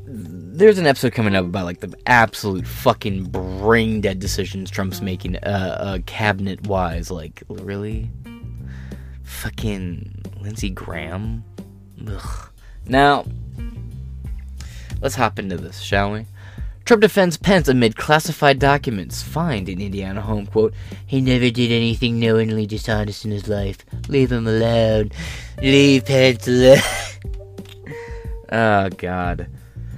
there's 0.06 0.78
an 0.78 0.86
episode 0.86 1.14
coming 1.14 1.36
up 1.36 1.46
about 1.46 1.66
like 1.66 1.80
the 1.80 1.98
absolute 2.06 2.68
fucking 2.68 3.24
brain 3.24 4.02
dead 4.02 4.20
decisions 4.20 4.70
Trump's 4.70 5.02
making, 5.02 5.38
uh, 5.38 5.78
uh 5.80 5.98
cabinet 6.06 6.68
wise. 6.68 7.10
Like, 7.10 7.42
really? 7.50 8.12
Fucking 9.24 10.15
Lindsey 10.46 10.70
Graham? 10.70 11.44
Ugh. 12.08 12.50
Now, 12.88 13.26
Let's 15.02 15.16
hop 15.16 15.38
into 15.38 15.58
this, 15.58 15.82
shall 15.82 16.14
we? 16.14 16.26
Trump 16.86 17.02
defends 17.02 17.38
Pence 17.38 17.68
amid 17.68 17.96
classified 17.96 18.58
documents 18.58 19.22
find 19.22 19.68
in 19.68 19.82
Indiana 19.82 20.22
home. 20.22 20.48
Quote, 20.48 20.74
he 21.06 21.22
never 21.22 21.50
did 21.50 21.72
anything 21.72 22.20
knowingly 22.20 22.66
dishonest 22.66 23.26
in 23.26 23.32
his 23.32 23.48
life. 23.48 23.86
Leave 24.08 24.32
him 24.32 24.48
alone. 24.48 25.12
Leave 25.62 26.06
Pence 26.06 26.48
alone. 26.48 26.80
oh, 28.52 28.90
God. 28.98 29.48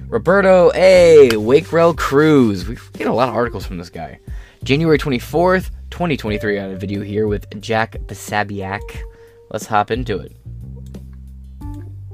Roberto 0.08 0.72
A. 0.74 1.30
Wakerell 1.32 1.96
Cruz. 1.96 2.66
We 2.66 2.76
get 2.94 3.06
a 3.06 3.12
lot 3.12 3.28
of 3.28 3.34
articles 3.34 3.66
from 3.66 3.78
this 3.78 3.90
guy. 3.90 4.18
January 4.64 4.98
24th, 4.98 5.70
2023. 5.90 6.58
I 6.58 6.62
have 6.62 6.72
a 6.72 6.76
video 6.76 7.02
here 7.02 7.26
with 7.26 7.60
Jack 7.62 7.92
Posobiec. 8.06 8.80
Let's 9.50 9.66
hop 9.66 9.90
into 9.90 10.18
it. 10.18 10.36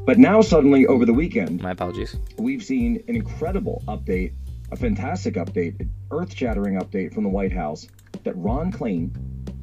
But 0.07 0.19
now, 0.19 0.41
suddenly, 0.43 0.87
over 0.87 1.07
the 1.07 1.15
weekend, 1.15 1.63
My 1.63 1.71
apologies. 1.71 2.17
we've 2.39 2.63
seen 2.63 3.03
an 3.09 3.17
incredible 3.17 3.83
update, 3.89 4.33
a 4.71 4.77
fantastic 4.77 5.35
update, 5.35 5.81
an 5.81 5.91
earth 6.11 6.35
shattering 6.35 6.79
update 6.79 7.15
from 7.15 7.23
the 7.23 7.31
White 7.31 7.53
House 7.53 7.89
that 8.23 8.37
Ron 8.37 8.71
Klain, 8.71 9.11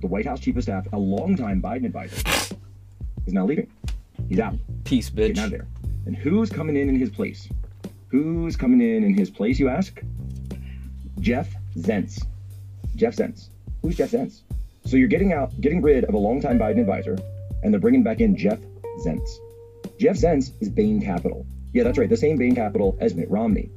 the 0.01 0.07
White 0.07 0.25
House 0.25 0.39
chief 0.39 0.57
of 0.57 0.63
staff, 0.63 0.87
a 0.93 0.97
longtime 0.97 1.61
Biden 1.61 1.85
advisor, 1.85 2.55
is 3.27 3.33
now 3.33 3.45
leaving. 3.45 3.69
He's 4.27 4.39
out. 4.39 4.55
Peace, 4.83 5.09
bitch. 5.09 5.27
Getting 5.35 5.39
out 5.39 5.45
of 5.45 5.51
there. 5.51 5.67
And 6.07 6.15
who's 6.15 6.49
coming 6.49 6.75
in 6.75 6.89
in 6.89 6.95
his 6.97 7.09
place? 7.11 7.47
Who's 8.07 8.55
coming 8.55 8.81
in 8.81 9.03
in 9.03 9.13
his 9.15 9.29
place, 9.29 9.59
you 9.59 9.69
ask? 9.69 10.01
Jeff 11.19 11.53
Zients. 11.77 12.25
Jeff 12.95 13.15
Zients. 13.15 13.49
Who's 13.83 13.95
Jeff 13.95 14.09
Zients? 14.11 14.41
So 14.85 14.97
you're 14.97 15.07
getting 15.07 15.33
out, 15.33 15.59
getting 15.61 15.81
rid 15.83 16.03
of 16.05 16.15
a 16.15 16.17
longtime 16.17 16.57
Biden 16.57 16.79
advisor, 16.79 17.15
and 17.63 17.73
they're 17.73 17.79
bringing 17.79 18.03
back 18.03 18.19
in 18.19 18.35
Jeff 18.35 18.59
Zients. 19.05 19.37
Jeff 19.99 20.15
Zients 20.15 20.51
is 20.61 20.69
Bain 20.69 21.01
Capital. 21.01 21.45
Yeah, 21.73 21.83
that's 21.83 21.97
right, 21.97 22.09
the 22.09 22.17
same 22.17 22.37
Bain 22.37 22.55
Capital 22.55 22.97
as 22.99 23.15
Mitt 23.15 23.29
Romney. 23.29 23.69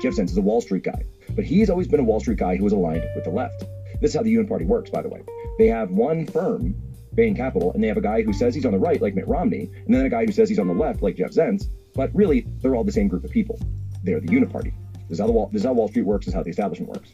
Jeff 0.00 0.14
Zients 0.14 0.30
is 0.30 0.36
a 0.36 0.42
Wall 0.42 0.60
Street 0.60 0.84
guy, 0.84 1.02
but 1.34 1.44
he's 1.44 1.70
always 1.70 1.88
been 1.88 2.00
a 2.00 2.04
Wall 2.04 2.20
Street 2.20 2.38
guy 2.38 2.56
who 2.56 2.64
was 2.64 2.72
aligned 2.72 3.04
with 3.14 3.24
the 3.24 3.30
left. 3.30 3.64
This 4.00 4.10
is 4.10 4.16
how 4.16 4.22
the 4.22 4.34
Uniparty 4.34 4.66
works, 4.66 4.90
by 4.90 5.02
the 5.02 5.08
way. 5.08 5.22
They 5.58 5.66
have 5.66 5.90
one 5.90 6.26
firm, 6.26 6.74
Bain 7.14 7.34
Capital, 7.34 7.72
and 7.72 7.82
they 7.82 7.88
have 7.88 7.96
a 7.96 8.02
guy 8.02 8.22
who 8.22 8.32
says 8.32 8.54
he's 8.54 8.66
on 8.66 8.72
the 8.72 8.78
right, 8.78 9.02
like 9.02 9.14
Mitt 9.14 9.26
Romney, 9.26 9.70
and 9.86 9.94
then 9.94 10.04
a 10.04 10.08
guy 10.08 10.24
who 10.24 10.32
says 10.32 10.48
he's 10.48 10.58
on 10.58 10.68
the 10.68 10.74
left, 10.74 11.02
like 11.02 11.16
Jeff 11.16 11.30
Zients. 11.30 11.64
But 11.94 12.14
really, 12.14 12.46
they're 12.60 12.76
all 12.76 12.84
the 12.84 12.92
same 12.92 13.08
group 13.08 13.24
of 13.24 13.30
people. 13.30 13.58
They're 14.04 14.20
the 14.20 14.28
Uniparty. 14.28 14.72
This 15.08 15.16
is 15.16 15.20
how 15.20 15.26
the 15.26 15.32
Wall, 15.32 15.48
this 15.52 15.62
is 15.62 15.66
how 15.66 15.72
Wall 15.72 15.88
Street 15.88 16.06
works. 16.06 16.26
This 16.26 16.32
is 16.32 16.36
how 16.36 16.42
the 16.42 16.50
establishment 16.50 16.92
works. 16.92 17.12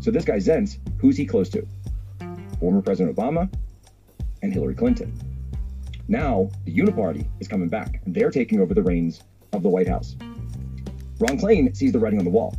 So 0.00 0.10
this 0.10 0.24
guy 0.24 0.36
Zients, 0.36 0.78
who's 0.98 1.16
he 1.16 1.26
close 1.26 1.48
to? 1.50 1.66
Former 2.60 2.82
President 2.82 3.16
Obama 3.16 3.50
and 4.42 4.52
Hillary 4.52 4.74
Clinton. 4.74 5.12
Now 6.08 6.50
the 6.64 6.76
Uniparty 6.76 7.26
is 7.40 7.48
coming 7.48 7.68
back, 7.68 8.00
and 8.04 8.14
they're 8.14 8.30
taking 8.30 8.60
over 8.60 8.74
the 8.74 8.82
reins 8.82 9.22
of 9.52 9.62
the 9.62 9.68
White 9.68 9.88
House. 9.88 10.16
Ron 11.18 11.38
Klain 11.38 11.76
sees 11.76 11.92
the 11.92 11.98
writing 11.98 12.18
on 12.18 12.24
the 12.24 12.30
wall. 12.30 12.56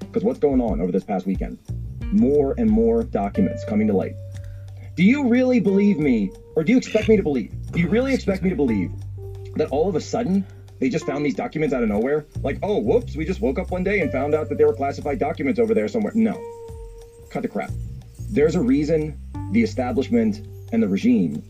Because 0.00 0.24
what's 0.24 0.38
going 0.38 0.60
on 0.60 0.80
over 0.80 0.90
this 0.90 1.04
past 1.04 1.26
weekend? 1.26 1.58
More 2.12 2.54
and 2.56 2.70
more 2.70 3.02
documents 3.02 3.64
coming 3.64 3.86
to 3.88 3.92
light. 3.92 4.14
Do 4.96 5.04
you 5.04 5.28
really 5.28 5.60
believe 5.60 5.98
me, 5.98 6.32
or 6.56 6.64
do 6.64 6.72
you 6.72 6.78
expect 6.78 7.08
me 7.08 7.16
to 7.16 7.22
believe? 7.22 7.52
Do 7.70 7.78
you 7.78 7.88
really 7.88 8.14
expect 8.14 8.42
me 8.42 8.50
to 8.50 8.56
believe 8.56 8.90
that 9.54 9.68
all 9.70 9.88
of 9.88 9.94
a 9.94 10.00
sudden 10.00 10.44
they 10.80 10.88
just 10.88 11.06
found 11.06 11.24
these 11.24 11.34
documents 11.34 11.74
out 11.74 11.82
of 11.82 11.88
nowhere? 11.88 12.26
Like, 12.42 12.58
oh, 12.62 12.78
whoops, 12.78 13.14
we 13.14 13.24
just 13.24 13.40
woke 13.40 13.58
up 13.58 13.70
one 13.70 13.84
day 13.84 14.00
and 14.00 14.10
found 14.10 14.34
out 14.34 14.48
that 14.48 14.58
there 14.58 14.66
were 14.66 14.74
classified 14.74 15.18
documents 15.18 15.60
over 15.60 15.74
there 15.74 15.86
somewhere. 15.86 16.12
No. 16.16 16.42
Cut 17.30 17.42
the 17.42 17.48
crap. 17.48 17.70
There's 18.30 18.56
a 18.56 18.60
reason 18.60 19.20
the 19.52 19.62
establishment 19.62 20.48
and 20.72 20.82
the 20.82 20.88
regime 20.88 21.42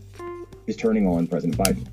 is 0.67 0.75
turning 0.75 1.07
on 1.07 1.27
President 1.27 1.57
Biden. 1.57 1.87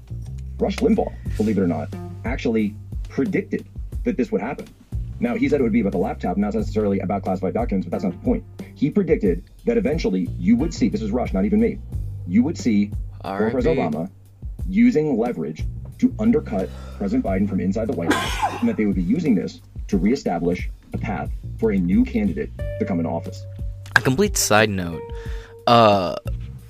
Rush 0.59 0.76
Limbaugh, 0.76 1.12
believe 1.37 1.59
it 1.59 1.62
or 1.62 1.66
not, 1.66 1.88
actually 2.25 2.75
predicted 3.09 3.66
that 4.04 4.16
this 4.16 4.30
would 4.33 4.40
happen. 4.40 4.66
Now, 5.18 5.35
he 5.35 5.49
said 5.49 5.61
it 5.61 5.62
would 5.62 5.73
be 5.73 5.80
about 5.80 5.92
the 5.92 5.99
laptop, 5.99 6.37
not 6.37 6.54
necessarily 6.54 7.00
about 7.00 7.23
classified 7.23 7.54
documents, 7.54 7.87
but 7.87 7.90
that's 7.90 8.04
not 8.04 8.12
the 8.12 8.25
point. 8.25 8.45
He 8.75 8.90
predicted 8.90 9.45
that 9.64 9.78
eventually 9.78 10.28
you 10.38 10.56
would 10.56 10.75
see, 10.75 10.88
this 10.88 11.00
is 11.00 11.11
Rush, 11.11 11.33
not 11.33 11.45
even 11.45 11.61
me, 11.61 11.78
you 12.26 12.42
would 12.42 12.59
see 12.59 12.90
former 13.23 13.50
President 13.50 13.95
Obama 13.95 14.11
using 14.68 15.18
leverage 15.18 15.64
to 15.99 16.14
undercut 16.18 16.68
President 16.99 17.25
Biden 17.25 17.49
from 17.49 17.61
inside 17.61 17.88
the 17.88 17.95
White 17.95 18.12
House, 18.12 18.61
and 18.61 18.68
that 18.68 18.76
they 18.76 18.85
would 18.85 18.97
be 18.97 19.02
using 19.02 19.35
this 19.35 19.62
to 19.88 19.97
reestablish 19.97 20.68
a 20.92 20.99
path 20.99 21.30
for 21.59 21.71
a 21.71 21.78
new 21.78 22.04
candidate 22.04 22.50
to 22.78 22.85
come 22.85 22.99
into 22.99 23.11
office. 23.11 23.47
A 23.95 24.00
complete 24.00 24.37
side 24.37 24.68
note. 24.68 25.00
Uh, 25.66 26.16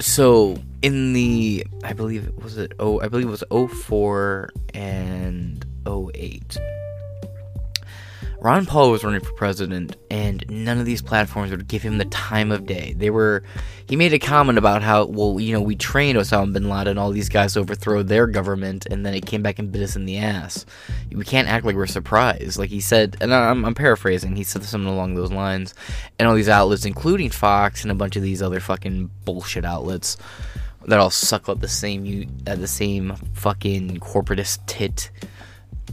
so 0.00 0.58
in 0.82 1.12
the 1.12 1.66
I 1.84 1.92
believe 1.92 2.30
was 2.42 2.58
it 2.58 2.72
oh 2.78 3.00
I 3.00 3.08
believe 3.08 3.26
it 3.26 3.30
was 3.30 3.44
04 3.50 4.50
and 4.74 5.64
08. 5.86 6.58
Ron 8.46 8.64
Paul 8.64 8.92
was 8.92 9.02
running 9.02 9.22
for 9.22 9.32
president, 9.32 9.96
and 10.08 10.44
none 10.48 10.78
of 10.78 10.86
these 10.86 11.02
platforms 11.02 11.50
would 11.50 11.66
give 11.66 11.82
him 11.82 11.98
the 11.98 12.04
time 12.04 12.52
of 12.52 12.64
day. 12.64 12.94
They 12.96 13.10
were. 13.10 13.42
He 13.88 13.96
made 13.96 14.12
a 14.12 14.20
comment 14.20 14.56
about 14.56 14.82
how, 14.82 15.06
well, 15.06 15.40
you 15.40 15.52
know, 15.52 15.60
we 15.60 15.74
trained 15.74 16.16
Osama 16.16 16.52
bin 16.52 16.68
Laden 16.68 16.92
and 16.92 16.98
all 17.00 17.10
these 17.10 17.28
guys 17.28 17.56
overthrow 17.56 18.04
their 18.04 18.28
government, 18.28 18.86
and 18.86 19.04
then 19.04 19.14
it 19.14 19.26
came 19.26 19.42
back 19.42 19.58
and 19.58 19.72
bit 19.72 19.82
us 19.82 19.96
in 19.96 20.04
the 20.04 20.18
ass. 20.18 20.64
We 21.10 21.24
can't 21.24 21.48
act 21.48 21.66
like 21.66 21.74
we're 21.74 21.88
surprised. 21.88 22.56
Like 22.56 22.70
he 22.70 22.80
said, 22.80 23.16
and 23.20 23.34
I'm, 23.34 23.64
I'm 23.64 23.74
paraphrasing, 23.74 24.36
he 24.36 24.44
said 24.44 24.62
something 24.62 24.92
along 24.92 25.16
those 25.16 25.32
lines. 25.32 25.74
And 26.16 26.28
all 26.28 26.36
these 26.36 26.48
outlets, 26.48 26.84
including 26.84 27.30
Fox 27.30 27.82
and 27.82 27.90
a 27.90 27.96
bunch 27.96 28.14
of 28.14 28.22
these 28.22 28.42
other 28.42 28.60
fucking 28.60 29.10
bullshit 29.24 29.64
outlets, 29.64 30.16
that 30.84 31.00
all 31.00 31.10
suck 31.10 31.48
up 31.48 31.58
the 31.58 31.66
same, 31.66 32.28
uh, 32.46 32.54
the 32.54 32.68
same 32.68 33.16
fucking 33.34 33.98
corporatist 33.98 34.60
tit. 34.66 35.10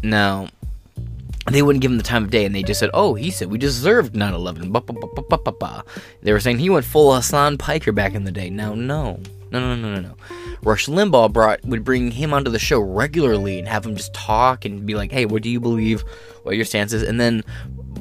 Now, 0.03 0.50
they 1.52 1.62
wouldn't 1.62 1.82
give 1.82 1.92
him 1.92 1.98
the 1.98 2.04
time 2.04 2.24
of 2.24 2.30
day, 2.32 2.46
and 2.46 2.56
they 2.56 2.64
just 2.64 2.80
said, 2.80 2.90
"Oh, 2.94 3.16
he 3.16 3.30
said 3.30 3.52
we 3.52 3.58
deserved 3.58 4.16
9/11." 4.16 4.72
Ba, 4.72 4.82
ba, 4.82 4.94
ba, 4.94 5.08
ba, 5.08 5.22
ba, 5.22 5.38
ba, 5.38 5.52
ba. 5.52 5.84
They 6.22 6.32
were 6.32 6.40
saying 6.40 6.60
he 6.60 6.70
went 6.70 6.86
full 6.86 7.14
Hassan 7.14 7.58
Piker 7.58 7.92
back 7.92 8.14
in 8.14 8.24
the 8.24 8.32
day. 8.32 8.50
Now, 8.50 8.74
no, 8.74 9.20
no, 9.52 9.60
no, 9.60 9.76
no, 9.76 9.96
no, 9.96 10.02
no. 10.02 10.16
Rush 10.64 10.88
Limbaugh 10.88 11.34
brought 11.34 11.64
would 11.66 11.84
bring 11.84 12.12
him 12.12 12.34
onto 12.34 12.50
the 12.50 12.60
show 12.60 12.80
regularly 12.80 13.60
and 13.60 13.68
have 13.68 13.86
him 13.86 13.96
just 13.96 14.14
talk 14.14 14.64
and 14.64 14.86
be 14.86 14.96
like, 14.96 15.12
"Hey, 15.12 15.26
what 15.26 15.44
do 15.44 15.50
you 15.50 15.60
believe? 15.60 16.04
What 16.44 16.54
are 16.54 16.56
your 16.56 16.66
stances?" 16.66 17.04
And 17.04 17.20
then 17.20 17.44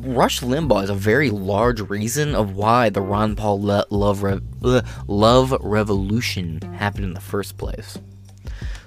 Rush 0.00 0.40
Limbaugh 0.40 0.84
is 0.84 0.90
a 0.90 0.94
very 0.94 1.30
large 1.30 1.80
reason 1.80 2.36
of 2.36 2.54
why 2.54 2.90
the 2.90 3.00
Ron 3.00 3.34
Paul 3.34 3.60
le- 3.60 3.86
love 3.90 4.22
re- 4.22 4.40
love 5.08 5.56
revolution 5.60 6.60
happened 6.76 7.04
in 7.04 7.14
the 7.14 7.20
first 7.20 7.56
place. 7.56 7.98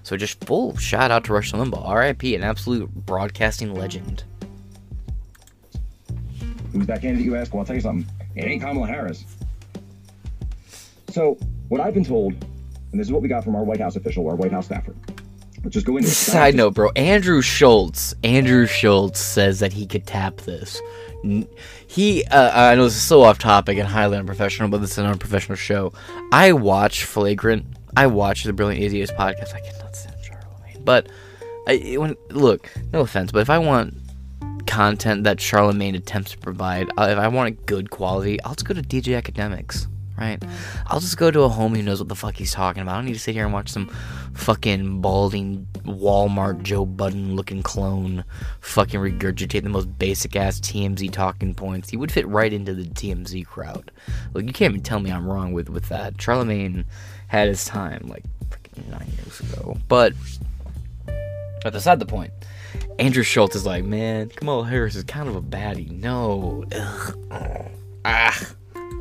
So 0.03 0.15
just 0.15 0.43
full 0.45 0.77
shout 0.77 1.11
out 1.11 1.25
to 1.25 1.33
Rush 1.33 1.51
Limbaugh, 1.51 1.85
R.I.P. 1.85 2.35
An 2.35 2.43
absolute 2.43 2.93
broadcasting 2.93 3.73
legend. 3.73 4.23
Who's 6.75 6.87
that 6.87 7.01
candidate 7.01 7.25
you 7.25 7.37
ask? 7.37 7.53
Well, 7.53 7.61
I'll 7.61 7.65
tell 7.65 7.75
you 7.75 7.81
something. 7.81 8.05
It 8.35 8.43
ain't 8.43 8.61
Kamala 8.61 8.85
Harris. 8.85 9.23
So, 11.07 11.37
what 11.69 11.79
I've 11.79 11.93
been 11.93 12.03
told, 12.03 12.33
and 12.33 12.99
this 12.99 13.07
is 13.07 13.13
what 13.13 13.21
we 13.21 13.29
got 13.29 13.45
from 13.45 13.55
our 13.55 13.63
White 13.63 13.79
House 13.79 13.95
official, 13.95 14.27
our 14.27 14.35
White 14.35 14.51
House 14.51 14.65
staffer. 14.65 14.93
Let's 15.63 15.73
just 15.73 15.85
go 15.85 15.95
into. 15.95 16.09
Side 16.11 16.53
note, 16.53 16.73
bro. 16.73 16.89
Andrew 16.97 17.41
Schulz. 17.41 18.13
Andrew 18.25 18.67
Schulz 18.67 19.19
says 19.19 19.61
that 19.61 19.71
he 19.71 19.87
could 19.87 20.05
tap 20.05 20.35
this. 20.41 20.81
He, 21.87 22.25
uh, 22.25 22.51
I 22.53 22.75
know 22.75 22.83
this 22.83 22.97
is 22.97 23.01
so 23.01 23.21
off 23.21 23.39
topic 23.39 23.77
and 23.77 23.87
highly 23.87 24.17
unprofessional, 24.17 24.67
but 24.67 24.81
this 24.81 24.91
is 24.91 24.97
an 24.97 25.05
unprofessional 25.05 25.55
show. 25.55 25.93
I 26.33 26.51
watch 26.51 27.05
Flagrant. 27.05 27.65
I 27.95 28.07
watch 28.07 28.43
the 28.43 28.51
Brilliant 28.51 28.83
Idiots 28.83 29.13
podcast. 29.13 29.55
I 29.55 29.61
cannot 29.61 29.95
stand 29.95 30.17
Charlemagne, 30.21 30.83
but 30.83 31.07
I 31.69 31.95
when 31.97 32.17
look, 32.31 32.69
no 32.91 32.99
offense, 32.99 33.31
but 33.31 33.39
if 33.39 33.49
I 33.49 33.59
want 33.59 33.93
content 34.65 35.23
that 35.23 35.39
Charlemagne 35.39 35.95
attempts 35.95 36.31
to 36.31 36.37
provide, 36.37 36.89
uh, 36.97 37.07
if 37.09 37.17
I 37.17 37.27
want 37.27 37.47
a 37.49 37.51
good 37.51 37.89
quality, 37.89 38.41
I'll 38.43 38.55
just 38.55 38.65
go 38.65 38.73
to 38.73 38.81
DJ 38.81 39.21
Akademiks, 39.21 39.87
right? 40.17 40.43
I'll 40.87 40.99
just 40.99 41.17
go 41.17 41.31
to 41.31 41.41
a 41.41 41.49
homie 41.49 41.77
who 41.77 41.83
knows 41.83 41.99
what 41.99 42.09
the 42.09 42.15
fuck 42.15 42.35
he's 42.35 42.53
talking 42.53 42.81
about. 42.81 42.93
I 42.93 42.97
don't 42.97 43.05
need 43.05 43.13
to 43.13 43.19
sit 43.19 43.33
here 43.33 43.45
and 43.45 43.53
watch 43.53 43.69
some 43.69 43.87
fucking 44.33 45.01
balding 45.01 45.67
Walmart 45.85 46.63
Joe 46.63 46.85
Budden 46.85 47.35
looking 47.35 47.63
clone 47.63 48.25
fucking 48.61 48.99
regurgitate 48.99 49.63
the 49.63 49.69
most 49.69 49.97
basic 49.97 50.35
ass 50.35 50.59
TMZ 50.59 51.11
talking 51.11 51.53
points. 51.53 51.89
He 51.89 51.97
would 51.97 52.11
fit 52.11 52.27
right 52.27 52.51
into 52.51 52.73
the 52.73 52.85
TMZ 52.85 53.45
crowd. 53.45 53.91
Like 54.33 54.45
you 54.45 54.53
can't 54.53 54.73
even 54.73 54.83
tell 54.83 54.99
me 54.99 55.11
I'm 55.11 55.27
wrong 55.27 55.53
with 55.53 55.69
with 55.69 55.89
that. 55.89 56.21
Charlemagne 56.21 56.85
had 57.27 57.47
his 57.47 57.65
time 57.65 58.07
like 58.07 58.23
freaking 58.49 58.87
nine 58.89 59.07
years 59.17 59.39
ago, 59.39 59.77
but 59.87 60.13
but 61.65 61.73
that's 61.73 61.85
not 61.85 61.99
the 61.99 62.05
point. 62.05 62.31
Andrew 62.99 63.23
Schulz 63.23 63.55
is 63.55 63.65
like, 63.65 63.83
man, 63.83 64.29
Kamala 64.29 64.65
Harris 64.65 64.95
is 64.95 65.03
kind 65.03 65.27
of 65.27 65.35
a 65.35 65.41
baddie. 65.41 65.91
No. 65.91 66.63
Ugh. 66.71 67.17
Ah. 68.03 68.47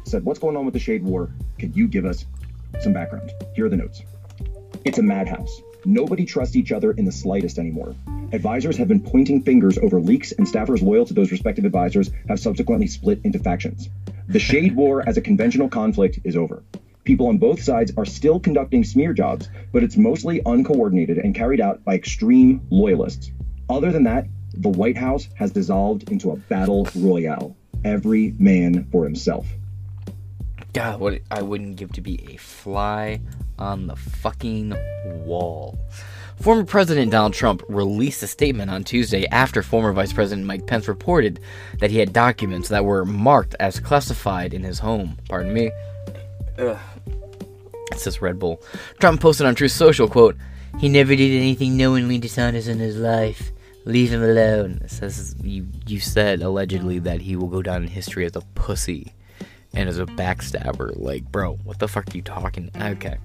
Said, 0.04 0.24
what's 0.24 0.38
going 0.38 0.56
on 0.56 0.64
with 0.64 0.74
the 0.74 0.80
shade 0.80 1.02
war? 1.02 1.30
Could 1.58 1.76
you 1.76 1.88
give 1.88 2.04
us 2.04 2.24
some 2.80 2.92
background? 2.92 3.30
Here 3.54 3.66
are 3.66 3.68
the 3.68 3.76
notes. 3.76 4.02
It's 4.84 4.98
a 4.98 5.02
madhouse. 5.02 5.62
Nobody 5.84 6.24
trusts 6.24 6.56
each 6.56 6.72
other 6.72 6.92
in 6.92 7.04
the 7.04 7.12
slightest 7.12 7.58
anymore. 7.58 7.94
Advisors 8.32 8.76
have 8.78 8.88
been 8.88 9.00
pointing 9.00 9.42
fingers 9.42 9.78
over 9.78 10.00
leaks, 10.00 10.32
and 10.32 10.46
staffers 10.46 10.82
loyal 10.82 11.04
to 11.04 11.14
those 11.14 11.30
respective 11.30 11.64
advisors 11.64 12.10
have 12.28 12.40
subsequently 12.40 12.86
split 12.86 13.20
into 13.24 13.38
factions. 13.38 13.88
The 14.28 14.38
shade 14.38 14.74
war 14.76 15.06
as 15.06 15.16
a 15.16 15.20
conventional 15.20 15.68
conflict 15.68 16.20
is 16.24 16.36
over. 16.36 16.62
People 17.04 17.26
on 17.26 17.36
both 17.36 17.62
sides 17.62 17.92
are 17.98 18.06
still 18.06 18.40
conducting 18.40 18.82
smear 18.82 19.12
jobs, 19.12 19.50
but 19.72 19.82
it's 19.82 19.98
mostly 19.98 20.40
uncoordinated 20.46 21.18
and 21.18 21.34
carried 21.34 21.60
out 21.60 21.84
by 21.84 21.94
extreme 21.94 22.66
loyalists. 22.70 23.30
Other 23.68 23.90
than 23.92 24.04
that, 24.04 24.26
the 24.54 24.68
White 24.68 24.96
House 24.96 25.28
has 25.34 25.50
dissolved 25.50 26.10
into 26.10 26.30
a 26.30 26.36
battle 26.36 26.88
royale. 26.96 27.56
Every 27.84 28.34
man 28.38 28.84
for 28.90 29.04
himself. 29.04 29.46
God, 30.72 31.00
what 31.00 31.20
I 31.30 31.42
wouldn't 31.42 31.76
give 31.76 31.92
to 31.92 32.00
be 32.00 32.32
a 32.32 32.36
fly 32.36 33.20
on 33.58 33.86
the 33.86 33.96
fucking 33.96 34.74
wall. 35.24 35.78
Former 36.40 36.64
President 36.64 37.12
Donald 37.12 37.32
Trump 37.32 37.62
released 37.68 38.22
a 38.22 38.26
statement 38.26 38.70
on 38.70 38.82
Tuesday 38.82 39.26
after 39.26 39.62
former 39.62 39.92
Vice 39.92 40.12
President 40.12 40.46
Mike 40.46 40.66
Pence 40.66 40.88
reported 40.88 41.38
that 41.78 41.90
he 41.90 41.98
had 41.98 42.12
documents 42.12 42.68
that 42.70 42.84
were 42.84 43.04
marked 43.04 43.54
as 43.60 43.78
classified 43.78 44.52
in 44.52 44.64
his 44.64 44.80
home. 44.80 45.16
Pardon 45.28 45.54
me. 45.54 45.70
Ugh. 46.58 46.78
It 47.92 48.00
says 48.00 48.20
Red 48.20 48.40
Bull. 48.40 48.60
Trump 48.98 49.20
posted 49.20 49.46
on 49.46 49.54
Truth 49.54 49.72
Social, 49.72 50.08
quote, 50.08 50.36
He 50.80 50.88
never 50.88 51.14
did 51.14 51.36
anything 51.36 51.76
knowingly 51.76 52.18
dishonest 52.18 52.66
in 52.66 52.80
his 52.80 52.96
life. 52.96 53.52
Leave 53.84 54.10
him 54.10 54.22
alone. 54.22 54.80
It 54.84 54.90
says 54.90 55.36
you 55.42 55.66
you 55.86 56.00
said 56.00 56.42
allegedly 56.42 56.98
that 57.00 57.20
he 57.20 57.36
will 57.36 57.48
go 57.48 57.62
down 57.62 57.82
in 57.82 57.88
history 57.88 58.24
as 58.24 58.34
a 58.34 58.40
pussy 58.54 59.12
and 59.74 59.88
as 59.88 59.98
a 59.98 60.06
backstabber. 60.06 60.98
Like, 60.98 61.30
bro, 61.30 61.54
what 61.64 61.78
the 61.78 61.88
fuck 61.88 62.08
are 62.08 62.16
you 62.16 62.22
talking? 62.22 62.70
Okay. 62.80 63.18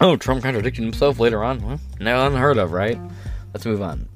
Oh, 0.00 0.16
Trump 0.16 0.42
contradicted 0.42 0.84
himself 0.84 1.18
later 1.18 1.42
on. 1.42 1.60
Well, 1.62 1.80
now 2.00 2.26
unheard 2.26 2.58
of, 2.58 2.72
right? 2.72 2.98
Let's 3.54 3.64
move 3.64 3.80
on. 3.80 4.08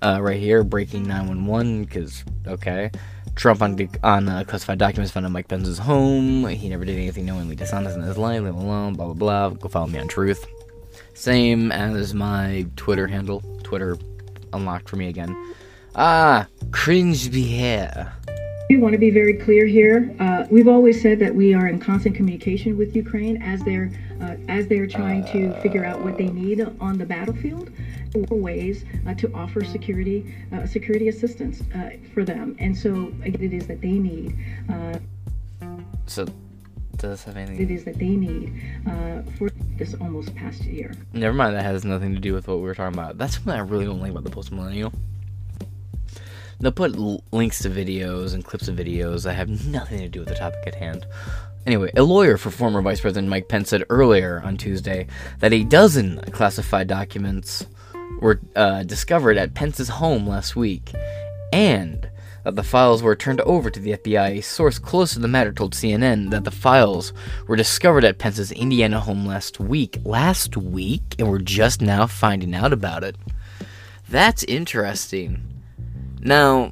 Uh, 0.00 0.18
right 0.20 0.40
here, 0.40 0.64
breaking 0.64 1.04
911, 1.04 1.84
because, 1.84 2.24
okay. 2.46 2.90
Trump 3.34 3.62
on, 3.62 3.88
on 4.02 4.28
uh, 4.28 4.44
classified 4.44 4.78
documents 4.78 5.12
found 5.12 5.26
in 5.26 5.32
Mike 5.32 5.48
Pence's 5.48 5.78
home. 5.78 6.46
He 6.46 6.68
never 6.68 6.84
did 6.84 6.96
anything 6.96 7.26
knowingly 7.26 7.56
dishonest 7.56 7.96
in 7.96 8.02
his 8.02 8.16
life. 8.16 8.40
Leave 8.40 8.54
him 8.54 8.56
alone, 8.56 8.94
blah, 8.94 9.06
blah, 9.06 9.14
blah. 9.14 9.48
Go 9.50 9.68
follow 9.68 9.86
me 9.86 9.98
on 9.98 10.08
Truth. 10.08 10.46
Same 11.14 11.72
as 11.72 12.12
my 12.12 12.66
Twitter 12.76 13.06
handle. 13.06 13.42
Twitter 13.62 13.96
unlocked 14.52 14.88
for 14.88 14.96
me 14.96 15.08
again. 15.08 15.54
Ah, 15.94 16.46
cringe 16.72 17.30
behavior. 17.30 18.12
We 18.68 18.78
want 18.78 18.94
to 18.94 18.98
be 18.98 19.10
very 19.10 19.34
clear 19.34 19.66
here. 19.66 20.14
Uh, 20.18 20.46
we've 20.50 20.68
always 20.68 21.00
said 21.00 21.18
that 21.20 21.34
we 21.34 21.52
are 21.54 21.68
in 21.68 21.78
constant 21.78 22.16
communication 22.16 22.78
with 22.78 22.96
Ukraine 22.96 23.40
as 23.42 23.62
they're 23.62 23.90
uh, 24.22 24.36
as 24.48 24.66
they're 24.68 24.86
trying 24.86 25.24
to 25.26 25.52
figure 25.60 25.84
out 25.84 26.02
what 26.02 26.16
they 26.16 26.28
need 26.28 26.66
on 26.80 26.96
the 26.96 27.04
battlefield, 27.04 27.70
or 28.14 28.38
ways 28.38 28.84
uh, 29.06 29.14
to 29.14 29.32
offer 29.34 29.62
security 29.62 30.34
uh, 30.52 30.66
security 30.66 31.08
assistance 31.08 31.62
uh, 31.74 31.90
for 32.14 32.24
them. 32.24 32.56
And 32.58 32.76
so 32.76 33.12
it 33.24 33.40
is 33.40 33.66
that 33.66 33.82
they 33.82 33.92
need. 33.92 34.34
Uh, 34.72 34.98
so 36.06 36.26
does 36.98 37.24
have 37.24 37.36
anything? 37.36 37.60
It 37.60 37.70
is 37.70 37.84
that 37.84 37.98
they 37.98 38.10
need 38.10 38.52
for 39.38 39.50
this 39.76 39.94
almost 40.00 40.34
past 40.34 40.62
year. 40.64 40.94
Never 41.12 41.34
mind. 41.34 41.56
That 41.56 41.64
has 41.64 41.84
nothing 41.84 42.14
to 42.14 42.20
do 42.20 42.32
with 42.32 42.48
what 42.48 42.58
we 42.58 42.62
were 42.64 42.74
talking 42.74 42.98
about. 42.98 43.18
That's 43.18 43.34
something 43.34 43.52
I 43.52 43.58
really 43.58 43.84
don't 43.84 44.00
like 44.00 44.10
about 44.10 44.24
the 44.24 44.30
post 44.30 44.52
millennial. 44.52 44.92
They'll 46.60 46.72
put 46.72 46.96
l- 46.96 47.22
links 47.32 47.58
to 47.60 47.70
videos 47.70 48.32
and 48.32 48.44
clips 48.44 48.68
of 48.68 48.76
videos 48.76 49.24
that 49.24 49.34
have 49.34 49.66
nothing 49.66 49.98
to 49.98 50.08
do 50.08 50.20
with 50.20 50.28
the 50.28 50.36
topic 50.36 50.66
at 50.66 50.76
hand. 50.76 51.06
Anyway, 51.66 51.90
a 51.96 52.02
lawyer 52.02 52.36
for 52.36 52.50
former 52.50 52.80
Vice 52.82 53.00
President 53.00 53.28
Mike 53.28 53.48
Pence 53.48 53.70
said 53.70 53.84
earlier 53.90 54.40
on 54.44 54.56
Tuesday 54.56 55.06
that 55.40 55.52
a 55.52 55.64
dozen 55.64 56.20
classified 56.30 56.86
documents 56.86 57.66
were 58.20 58.40
uh, 58.54 58.82
discovered 58.84 59.36
at 59.36 59.54
Pence's 59.54 59.88
home 59.88 60.28
last 60.28 60.54
week, 60.54 60.92
and 61.52 62.08
that 62.44 62.56
the 62.56 62.62
files 62.62 63.02
were 63.02 63.16
turned 63.16 63.40
over 63.40 63.70
to 63.70 63.80
the 63.80 63.92
FBI. 63.92 64.38
A 64.38 64.42
source 64.42 64.78
close 64.78 65.14
to 65.14 65.18
the 65.18 65.28
matter 65.28 65.52
told 65.52 65.72
CNN 65.72 66.30
that 66.30 66.44
the 66.44 66.50
files 66.50 67.12
were 67.48 67.56
discovered 67.56 68.04
at 68.04 68.18
Pence's 68.18 68.52
Indiana 68.52 69.00
home 69.00 69.26
last 69.26 69.58
week. 69.58 69.98
Last 70.04 70.56
week? 70.56 71.02
And 71.18 71.28
we're 71.28 71.38
just 71.38 71.80
now 71.80 72.06
finding 72.06 72.54
out 72.54 72.72
about 72.72 73.02
it. 73.02 73.16
That's 74.08 74.44
interesting. 74.44 75.42
Now, 76.20 76.70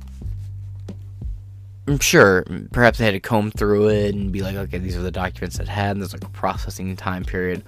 I'm 1.89 1.99
sure 1.99 2.45
perhaps 2.73 2.99
they 2.99 3.05
had 3.05 3.15
to 3.15 3.21
comb 3.21 3.51
through 3.51 3.89
it 3.89 4.15
and 4.15 4.31
be 4.31 4.43
like, 4.43 4.57
okay, 4.57 4.79
these 4.79 4.97
are 4.97 5.03
the 5.03 5.11
documents 5.11 5.59
that 5.59 5.69
had, 5.69 5.93
and 5.93 6.01
there's 6.01 6.13
like 6.13 6.25
a 6.25 6.29
processing 6.29 6.95
time 6.97 7.25
period. 7.25 7.65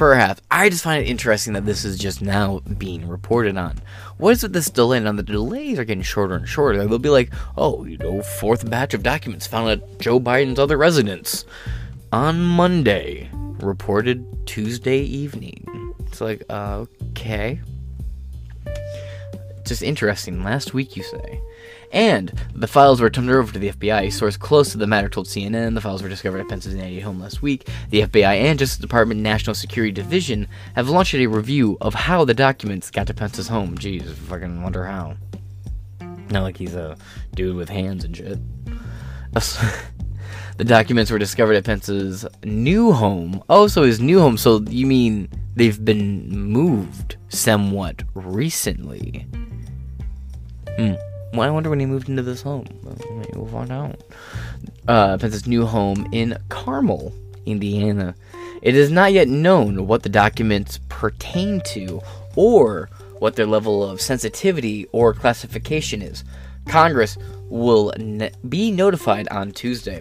Perhaps. 0.00 0.40
I 0.50 0.70
just 0.70 0.82
find 0.82 1.04
it 1.04 1.10
interesting 1.10 1.52
that 1.52 1.66
this 1.66 1.84
is 1.84 1.98
just 1.98 2.22
now 2.22 2.60
being 2.78 3.06
reported 3.06 3.58
on. 3.58 3.76
What 4.16 4.30
is 4.30 4.42
with 4.42 4.54
this 4.54 4.70
delay? 4.70 4.98
Now, 4.98 5.12
the 5.12 5.22
delays 5.22 5.78
are 5.78 5.84
getting 5.84 6.02
shorter 6.02 6.36
and 6.36 6.48
shorter. 6.48 6.86
They'll 6.86 6.98
be 6.98 7.10
like, 7.10 7.30
oh, 7.58 7.84
you 7.84 7.98
know, 7.98 8.22
fourth 8.22 8.70
batch 8.70 8.94
of 8.94 9.02
documents 9.02 9.46
found 9.46 9.68
at 9.68 10.00
Joe 10.00 10.18
Biden's 10.18 10.58
other 10.58 10.78
residence 10.78 11.44
on 12.12 12.40
Monday, 12.40 13.28
reported 13.60 14.24
Tuesday 14.46 15.00
evening. 15.00 15.94
It's 16.06 16.22
like, 16.22 16.44
uh, 16.48 16.86
okay 17.10 17.60
just 19.70 19.82
interesting. 19.84 20.42
Last 20.42 20.74
week, 20.74 20.96
you 20.96 21.04
say. 21.04 21.40
And 21.92 22.32
the 22.54 22.68
files 22.68 23.00
were 23.00 23.10
turned 23.10 23.30
over 23.30 23.52
to 23.52 23.58
the 23.58 23.70
FBI. 23.70 24.06
A 24.06 24.10
source 24.10 24.36
close 24.36 24.70
to 24.72 24.78
the 24.78 24.86
matter 24.86 25.08
told 25.08 25.26
CNN 25.26 25.74
the 25.74 25.80
files 25.80 26.02
were 26.02 26.08
discovered 26.08 26.40
at 26.40 26.48
Pennsylvania 26.48 27.02
home 27.02 27.20
last 27.20 27.42
week. 27.42 27.68
The 27.90 28.02
FBI 28.02 28.42
and 28.42 28.58
Justice 28.58 28.78
Department 28.78 29.20
National 29.20 29.54
Security 29.54 29.92
Division 29.92 30.46
have 30.76 30.88
launched 30.88 31.14
a 31.14 31.26
review 31.26 31.76
of 31.80 31.94
how 31.94 32.24
the 32.24 32.34
documents 32.34 32.90
got 32.90 33.08
to 33.08 33.14
Pence's 33.14 33.48
home. 33.48 33.76
Jeez, 33.76 34.08
fucking 34.14 34.62
wonder 34.62 34.84
how. 34.84 35.16
Not 36.30 36.44
like 36.44 36.56
he's 36.56 36.74
a 36.74 36.96
dude 37.34 37.56
with 37.56 37.68
hands 37.68 38.04
and 38.04 38.16
shit. 38.16 38.38
the 40.56 40.64
documents 40.64 41.10
were 41.10 41.18
discovered 41.18 41.54
at 41.54 41.64
Pence's 41.64 42.24
new 42.44 42.92
home. 42.92 43.42
Oh, 43.48 43.66
so 43.66 43.82
his 43.82 44.00
new 44.00 44.20
home. 44.20 44.36
So 44.36 44.60
you 44.60 44.86
mean 44.86 45.28
they've 45.56 45.84
been 45.84 46.28
moved 46.30 47.16
somewhat 47.30 48.04
recently? 48.14 49.26
Hmm. 50.76 50.94
Well, 51.32 51.42
I 51.42 51.50
wonder 51.50 51.70
when 51.70 51.78
he 51.80 51.86
moved 51.86 52.08
into 52.08 52.22
this 52.22 52.42
home. 52.42 52.66
We'll 53.34 53.46
find 53.46 53.70
out. 53.70 54.02
Uh, 54.88 55.16
Pence's 55.16 55.46
new 55.46 55.64
home 55.64 56.08
in 56.10 56.36
Carmel, 56.48 57.14
Indiana. 57.46 58.16
It 58.62 58.74
is 58.74 58.90
not 58.90 59.12
yet 59.12 59.28
known 59.28 59.86
what 59.86 60.02
the 60.02 60.08
documents 60.08 60.80
pertain 60.88 61.60
to 61.66 62.00
or 62.34 62.90
what 63.20 63.36
their 63.36 63.46
level 63.46 63.84
of 63.84 64.00
sensitivity 64.00 64.86
or 64.92 65.14
classification 65.14 66.02
is. 66.02 66.24
Congress 66.66 67.16
will 67.44 67.92
ne- 67.98 68.32
be 68.48 68.72
notified 68.72 69.28
on 69.28 69.52
Tuesday. 69.52 70.00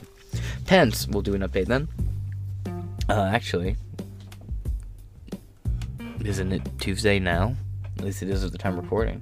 Pence 0.66 1.08
will 1.08 1.22
do 1.22 1.36
an 1.36 1.42
update 1.42 1.68
then. 1.68 1.88
Uh, 3.08 3.30
actually, 3.34 3.76
isn't 6.24 6.52
it 6.52 6.62
Tuesday 6.80 7.20
now? 7.20 7.56
At 7.98 8.06
least 8.06 8.24
it 8.24 8.30
is 8.30 8.44
at 8.44 8.52
the 8.52 8.58
time 8.58 8.80
recording 8.80 9.22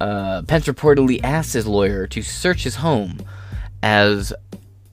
uh, 0.00 0.42
Pence 0.42 0.66
reportedly 0.66 1.20
asked 1.22 1.52
his 1.52 1.66
lawyer 1.66 2.06
to 2.08 2.22
search 2.22 2.64
his 2.64 2.76
home 2.76 3.18
as 3.82 4.32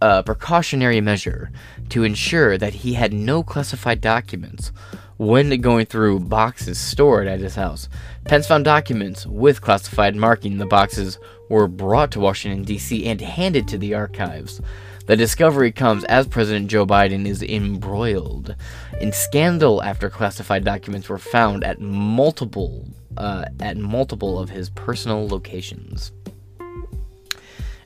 a 0.01 0.23
precautionary 0.23 1.01
measure 1.01 1.51
to 1.89 2.03
ensure 2.03 2.57
that 2.57 2.73
he 2.73 2.93
had 2.93 3.13
no 3.13 3.43
classified 3.43 4.01
documents 4.01 4.71
when 5.17 5.61
going 5.61 5.85
through 5.85 6.19
boxes 6.19 6.77
stored 6.77 7.27
at 7.27 7.39
his 7.39 7.55
house. 7.55 7.87
Pence 8.25 8.47
found 8.47 8.65
documents 8.65 9.25
with 9.25 9.61
classified 9.61 10.15
marking. 10.15 10.57
The 10.57 10.65
boxes 10.65 11.19
were 11.49 11.67
brought 11.67 12.11
to 12.11 12.19
Washington, 12.19 12.63
D.C., 12.63 13.05
and 13.05 13.21
handed 13.21 13.67
to 13.69 13.77
the 13.77 13.93
archives. 13.93 14.59
The 15.05 15.15
discovery 15.15 15.71
comes 15.71 16.03
as 16.05 16.27
President 16.27 16.69
Joe 16.69 16.85
Biden 16.85 17.25
is 17.25 17.43
embroiled 17.43 18.55
in 18.99 19.11
scandal 19.11 19.83
after 19.83 20.09
classified 20.09 20.63
documents 20.63 21.09
were 21.09 21.17
found 21.17 21.63
at 21.63 21.81
multiple 21.81 22.87
uh, 23.17 23.45
at 23.59 23.77
multiple 23.77 24.39
of 24.39 24.49
his 24.49 24.69
personal 24.69 25.27
locations. 25.27 26.11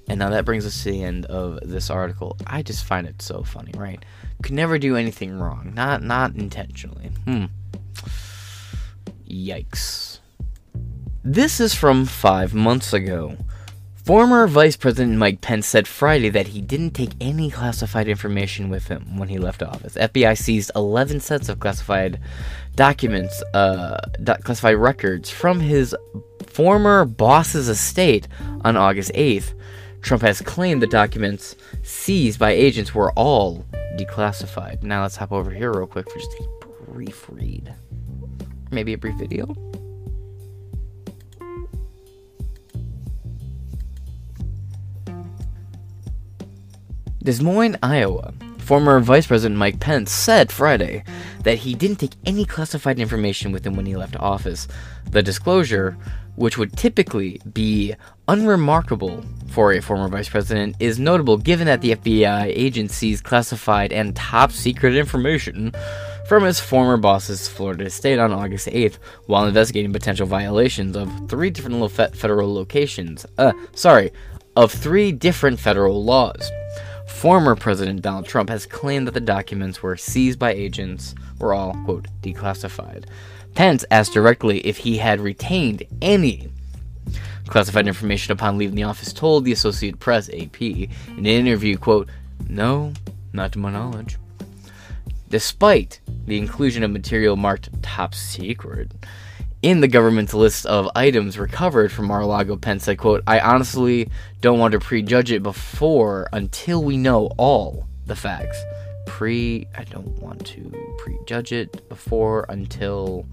And 0.09 0.19
now 0.19 0.29
that 0.29 0.45
brings 0.45 0.65
us 0.65 0.83
to 0.83 0.91
the 0.91 1.03
end 1.03 1.25
of 1.25 1.59
this 1.67 1.89
article. 1.89 2.37
I 2.47 2.61
just 2.61 2.85
find 2.85 3.05
it 3.07 3.21
so 3.21 3.43
funny, 3.43 3.73
right? 3.75 4.03
Could 4.41 4.53
never 4.53 4.79
do 4.79 4.95
anything 4.95 5.37
wrong, 5.37 5.73
not 5.75 6.01
not 6.01 6.35
intentionally. 6.35 7.11
Hmm. 7.25 7.45
Yikes. 9.27 10.19
This 11.23 11.59
is 11.59 11.73
from 11.73 12.05
five 12.05 12.53
months 12.53 12.93
ago. 12.93 13.35
Former 14.07 14.47
Vice 14.47 14.77
President 14.77 15.17
Mike 15.17 15.41
Pence 15.41 15.67
said 15.67 15.85
Friday 15.85 16.29
that 16.29 16.47
he 16.47 16.61
didn't 16.61 16.91
take 16.91 17.11
any 17.19 17.51
classified 17.51 18.07
information 18.07 18.69
with 18.69 18.87
him 18.87 19.17
when 19.17 19.27
he 19.27 19.37
left 19.37 19.61
office. 19.61 19.95
FBI 19.95 20.37
seized 20.37 20.71
11 20.77 21.19
sets 21.19 21.49
of 21.49 21.59
classified 21.59 22.17
documents, 22.77 23.43
uh, 23.53 23.99
classified 24.45 24.77
records 24.77 25.29
from 25.29 25.59
his 25.59 25.93
former 26.45 27.03
boss's 27.03 27.67
estate 27.67 28.29
on 28.61 28.77
August 28.77 29.11
8th. 29.13 29.53
Trump 30.01 30.23
has 30.23 30.41
claimed 30.41 30.81
the 30.81 30.87
documents 30.87 31.57
seized 31.83 32.39
by 32.39 32.51
agents 32.51 32.95
were 32.95 33.11
all 33.11 33.65
declassified. 33.97 34.83
Now 34.83 35.01
let's 35.01 35.17
hop 35.17 35.33
over 35.33 35.51
here 35.51 35.73
real 35.73 35.85
quick 35.85 36.09
for 36.09 36.17
just 36.17 36.33
a 36.39 36.65
brief 36.89 37.25
read. 37.27 37.73
Maybe 38.71 38.93
a 38.93 38.97
brief 38.97 39.15
video. 39.15 39.53
Des 47.27 47.43
Moines, 47.43 47.75
Iowa. 47.83 48.33
Former 48.59 49.01
Vice 49.01 49.27
President 49.27 49.59
Mike 49.59 49.81
Pence 49.81 50.13
said 50.13 50.49
Friday 50.49 51.03
that 51.43 51.57
he 51.57 51.75
didn't 51.75 51.97
take 51.97 52.13
any 52.25 52.45
classified 52.45 52.99
information 52.99 53.51
with 53.51 53.67
him 53.67 53.75
when 53.75 53.85
he 53.85 53.97
left 53.97 54.15
office. 54.15 54.65
The 55.11 55.21
disclosure 55.21 55.97
which 56.37 56.57
would 56.57 56.71
typically 56.77 57.41
be 57.51 57.93
unremarkable 58.29 59.25
for 59.49 59.73
a 59.73 59.81
former 59.81 60.07
vice 60.07 60.29
president, 60.29 60.77
is 60.79 60.99
notable 60.99 61.35
given 61.35 61.67
that 61.67 61.81
the 61.81 61.95
FBI 61.95 62.45
agency's 62.45 63.19
classified 63.19 63.91
and 63.91 64.15
top 64.15 64.53
secret 64.53 64.95
information 64.95 65.73
from 66.29 66.43
his 66.43 66.61
former 66.61 66.95
boss's 66.95 67.49
Florida 67.49 67.85
estate 67.85 68.19
on 68.19 68.31
August 68.31 68.67
8th 68.67 68.99
while 69.25 69.47
investigating 69.47 69.91
potential 69.91 70.27
violations 70.27 70.95
of 70.95 71.11
three 71.27 71.49
different 71.49 71.91
federal 72.15 72.53
locations. 72.53 73.25
Uh, 73.37 73.51
sorry, 73.73 74.11
of 74.55 74.71
three 74.71 75.11
different 75.11 75.59
federal 75.59 76.05
laws. 76.05 76.49
Former 77.17 77.55
President 77.55 78.03
Donald 78.03 78.27
Trump 78.27 78.47
has 78.49 78.67
claimed 78.67 79.07
that 79.07 79.15
the 79.15 79.19
documents 79.19 79.81
were 79.81 79.97
seized 79.97 80.37
by 80.37 80.53
agents 80.53 81.15
were 81.39 81.51
all, 81.51 81.73
quote, 81.83 82.05
declassified. 82.21 83.05
Pence 83.55 83.83
asked 83.89 84.13
directly 84.13 84.59
if 84.59 84.77
he 84.77 84.99
had 84.99 85.19
retained 85.19 85.81
any 85.99 86.47
classified 87.47 87.87
information 87.87 88.33
upon 88.33 88.59
leaving 88.59 88.75
the 88.75 88.83
office, 88.83 89.11
told 89.11 89.45
the 89.45 89.51
Associated 89.51 89.99
Press, 89.99 90.29
AP, 90.29 90.61
in 90.61 90.91
an 91.17 91.25
interview, 91.25 91.75
quote, 91.75 92.07
No, 92.47 92.93
not 93.33 93.51
to 93.53 93.59
my 93.59 93.71
knowledge. 93.71 94.17
Despite 95.27 95.99
the 96.27 96.37
inclusion 96.37 96.83
of 96.83 96.91
material 96.91 97.35
marked 97.35 97.81
top 97.81 98.13
secret 98.13 98.91
in 99.67 99.81
the 99.81 99.87
government's 99.89 100.33
list 100.33 100.65
of 100.65 100.89
items 100.95 101.37
recovered 101.37 101.91
from 101.91 102.05
Mar-a-Lago, 102.05 102.55
Pence 102.55 102.85
said, 102.85 102.97
quote, 102.97 103.21
I 103.27 103.41
honestly 103.41 104.09
don't 104.39 104.59
want 104.59 104.71
to 104.71 104.79
prejudge 104.79 105.29
it 105.29 105.43
before 105.43 106.29
until 106.31 106.81
we 106.81 106.95
know 106.95 107.31
all 107.37 107.85
the 108.05 108.15
facts. 108.15 108.57
Pre, 109.07 109.67
I 109.77 109.83
don't 109.83 110.21
want 110.21 110.47
to 110.47 110.95
prejudge 110.99 111.51
it 111.51 111.89
before 111.89 112.45
until 112.47 113.25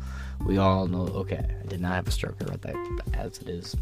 we 0.45 0.59
all 0.59 0.89
know. 0.89 1.07
Okay, 1.07 1.39
I 1.39 1.67
did 1.69 1.81
not 1.81 1.93
have 1.93 2.09
a 2.09 2.11
stroke. 2.11 2.35
I 2.41 2.51
wrote 2.51 2.63
that 2.63 2.77
as 3.15 3.39
it 3.39 3.49
is. 3.49 3.77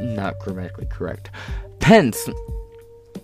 Not 0.00 0.40
grammatically 0.40 0.86
correct. 0.86 1.30
Pence 1.78 2.28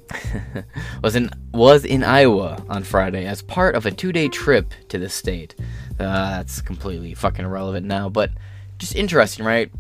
was 1.03 1.17
in 1.17 1.31
was 1.53 1.85
in 1.85 2.05
Iowa 2.05 2.65
on 2.69 2.85
Friday 2.85 3.27
as 3.27 3.43
part 3.43 3.75
of 3.75 3.87
a 3.87 3.91
two-day 3.91 4.29
trip 4.29 4.73
to 4.89 4.99
the 4.99 5.09
state. 5.09 5.57
Uh, 5.99 6.37
that's 6.37 6.61
completely 6.61 7.15
fucking 7.15 7.45
irrelevant 7.45 7.87
now, 7.87 8.09
but 8.09 8.31
just 8.79 8.95
interesting, 8.95 9.45
right? 9.45 9.71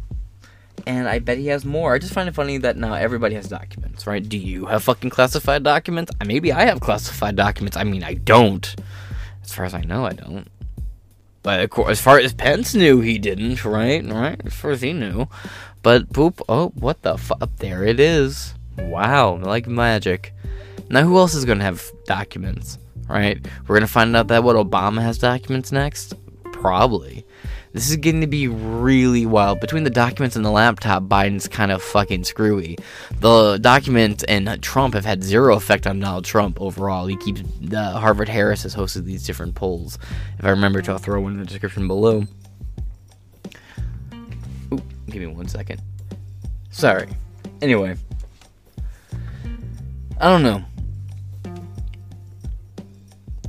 And 0.87 1.09
I 1.09 1.19
bet 1.19 1.39
he 1.39 1.49
has 1.49 1.65
more. 1.65 1.95
I 1.95 1.99
just 1.99 2.13
find 2.13 2.29
it 2.29 2.35
funny 2.35 2.59
that 2.59 2.77
now 2.77 2.95
everybody 2.95 3.35
has 3.35 3.49
documents, 3.49 4.07
right? 4.07 4.27
Do 4.27 4.39
you 4.39 4.67
have 4.67 4.85
fucking 4.85 5.11
classified 5.11 5.63
documents? 5.63 6.13
Maybe 6.25 6.53
I 6.53 6.65
have 6.67 6.81
classified 6.81 7.37
documents. 7.37 7.77
I 7.77 7.85
mean, 7.85 8.05
I 8.05 8.15
don't. 8.15 8.75
As 9.43 9.53
far 9.53 9.65
as 9.65 9.75
I 9.75 9.83
know, 9.83 10.05
I 10.05 10.13
don't. 10.13 10.49
But 11.43 11.61
of 11.61 11.71
course, 11.71 11.91
as 11.91 12.01
far 12.01 12.19
as 12.19 12.33
Pence 12.35 12.75
knew, 12.75 13.01
he 13.01 13.19
didn't, 13.19 13.65
right? 13.65 14.05
Right? 14.05 14.41
As 14.45 14.55
far 14.55 14.71
as 14.73 14.83
he 14.83 14.93
knew. 14.93 15.29
But 15.83 16.13
boop, 16.13 16.43
oh, 16.49 16.69
what 16.75 17.03
the 17.03 17.17
fuck? 17.17 17.57
There 17.57 17.85
it 17.85 18.01
is. 18.01 18.55
Wow, 18.77 19.37
like 19.37 19.67
magic. 19.67 20.33
Now, 20.91 21.03
who 21.03 21.17
else 21.19 21.35
is 21.35 21.45
going 21.45 21.59
to 21.59 21.65
have 21.65 21.91
documents, 22.07 22.79
right? 23.09 23.45
We're 23.67 23.75
going 23.75 23.87
to 23.87 23.93
find 23.93 24.17
out 24.17 24.29
that 24.29 24.45
what 24.45 24.57
Obama 24.57 25.03
has 25.03 25.19
documents 25.19 25.73
next? 25.73 26.15
Probably. 26.53 27.25
This 27.73 27.91
is 27.91 27.97
getting 27.97 28.23
to 28.23 28.27
be 28.27 28.49
really 28.49 29.27
wild. 29.27 29.61
Between 29.61 29.85
the 29.85 29.91
documents 29.91 30.37
and 30.37 30.45
the 30.45 30.51
laptop, 30.51 31.05
Biden's 31.05 31.47
kind 31.47 31.71
of 31.71 31.83
fucking 31.83 32.25
screwy. 32.25 32.79
The 33.21 33.59
documents 33.59 34.25
and 34.25 34.61
Trump 34.63 34.95
have 34.95 35.05
had 35.05 35.23
zero 35.23 35.55
effect 35.55 35.87
on 35.87 36.01
Donald 36.01 36.25
Trump 36.25 36.61
overall. 36.61 37.07
He 37.07 37.17
keeps 37.17 37.43
uh, 37.73 37.99
Harvard 37.99 38.29
Harris 38.29 38.63
has 38.63 38.75
hosted 38.75 39.05
these 39.05 39.25
different 39.25 39.55
polls. 39.55 39.99
If 40.39 40.45
I 40.45 40.51
remember 40.51 40.81
to, 40.83 40.93
I'll 40.93 40.99
throw 40.99 41.21
one 41.21 41.33
in 41.33 41.39
the 41.39 41.45
description 41.45 41.87
below. 41.87 42.25
Ooh, 44.73 44.83
give 45.07 45.21
me 45.21 45.27
one 45.27 45.47
second. 45.47 45.81
Sorry. 46.71 47.09
Anyway, 47.61 47.97
I 50.21 50.29
don't 50.29 50.43
know. 50.43 50.65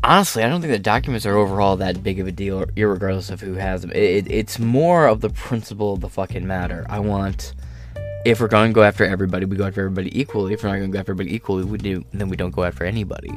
Honestly, 0.10 0.44
I 0.44 0.50
don't 0.50 0.60
think 0.60 0.74
the 0.74 0.80
documents 0.80 1.28
are 1.28 1.38
overall 1.38 1.78
that 1.78 2.02
big 2.02 2.20
of 2.20 2.26
a 2.26 2.32
deal, 2.32 2.66
regardless 2.76 3.30
of 3.30 3.42
who 3.42 3.54
has 3.54 3.84
them. 3.84 3.92
It, 3.92 4.26
it, 4.26 4.32
it's 4.32 4.58
more 4.58 5.06
of 5.06 5.22
the 5.22 5.30
principle 5.30 5.94
of 5.94 6.00
the 6.00 6.10
fucking 6.10 6.48
matter. 6.48 6.84
I 6.90 7.00
want, 7.00 7.54
if 8.26 8.42
we're 8.42 8.48
going 8.48 8.72
to 8.72 8.74
go 8.74 8.82
after 8.82 9.06
everybody, 9.06 9.46
we 9.46 9.56
go 9.56 9.68
after 9.68 9.82
everybody 9.82 10.20
equally. 10.20 10.56
If 10.56 10.64
we're 10.64 10.70
not 10.70 10.78
going 10.78 10.90
to 10.90 10.96
go 10.96 11.00
after 11.00 11.12
everybody 11.12 11.36
equally, 11.36 11.64
we 11.64 11.78
do, 11.78 12.04
then 12.12 12.28
we 12.28 12.36
don't 12.36 12.50
go 12.50 12.64
after 12.64 12.86
anybody. 12.86 13.32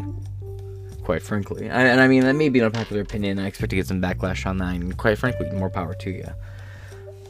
Quite 1.05 1.23
frankly, 1.23 1.69
and, 1.69 1.89
and 1.89 2.01
I 2.01 2.09
mean 2.09 2.23
that 2.23 2.37
may 2.37 2.49
be 2.49 2.61
an 2.61 2.65
unpopular 2.65 3.03
opinion. 3.03 3.39
I 3.39 3.49
expect 3.49 3.69
to 3.71 3.77
get 3.77 3.87
some 3.87 4.01
backlash 4.01 4.47
on 4.47 4.57
that, 4.57 4.75
and 4.75 4.97
quite 4.97 5.19
frankly, 5.19 5.51
more 5.51 5.69
power 5.69 5.93
to 5.93 6.11
you. 6.11 6.27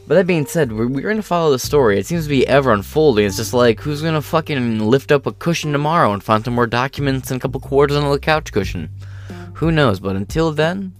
But 0.07 0.15
that 0.15 0.25
being 0.25 0.45
said, 0.45 0.71
we're, 0.71 0.87
we're 0.87 1.01
going 1.01 1.17
to 1.17 1.21
follow 1.21 1.51
the 1.51 1.59
story. 1.59 1.99
It 1.99 2.05
seems 2.05 2.23
to 2.23 2.29
be 2.29 2.47
ever 2.47 2.71
unfolding. 2.71 3.25
It's 3.25 3.35
just 3.35 3.53
like, 3.53 3.81
who's 3.81 4.01
going 4.01 4.13
to 4.13 4.21
fucking 4.21 4.79
lift 4.79 5.11
up 5.11 5.25
a 5.25 5.33
cushion 5.33 5.73
tomorrow 5.73 6.13
and 6.13 6.23
find 6.23 6.45
some 6.45 6.55
more 6.55 6.67
documents 6.67 7.29
and 7.29 7.39
a 7.39 7.41
couple 7.41 7.59
quarters 7.59 7.97
on 7.97 8.09
the 8.09 8.19
couch 8.19 8.53
cushion? 8.53 8.89
Who 9.55 9.71
knows? 9.71 9.99
But 9.99 10.15
until 10.15 10.51
then, 10.51 10.93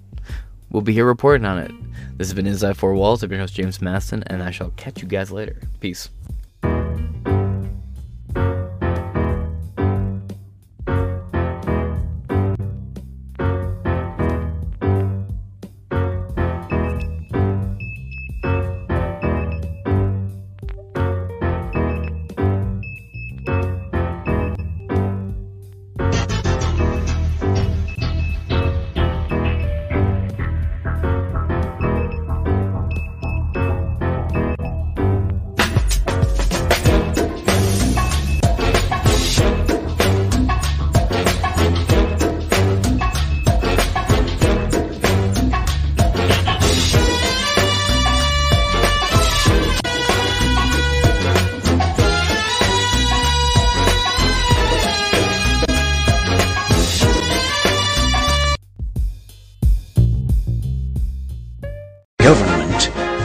we'll 0.70 0.82
be 0.82 0.94
here 0.94 1.06
reporting 1.06 1.46
on 1.46 1.60
it. 1.60 1.72
This 2.18 2.28
has 2.28 2.34
been 2.34 2.48
Inside 2.48 2.78
Four 2.78 2.94
Walls. 2.94 3.24
I'm 3.24 3.32
your 3.32 3.40
host, 3.40 3.56
James 3.56 3.82
Maston, 3.82 4.24
and 4.28 4.44
I 4.44 4.52
shall 4.52 4.70
catch 4.72 5.02
you 5.02 5.08
guys 5.08 5.32
later. 5.32 5.60
Peace. 5.80 6.10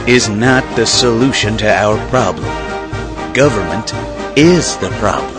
Is 0.09 0.27
not 0.27 0.63
the 0.75 0.87
solution 0.87 1.55
to 1.55 1.71
our 1.71 1.95
problem. 2.09 2.43
Government 3.31 3.93
is 4.35 4.75
the 4.77 4.89
problem. 4.97 5.38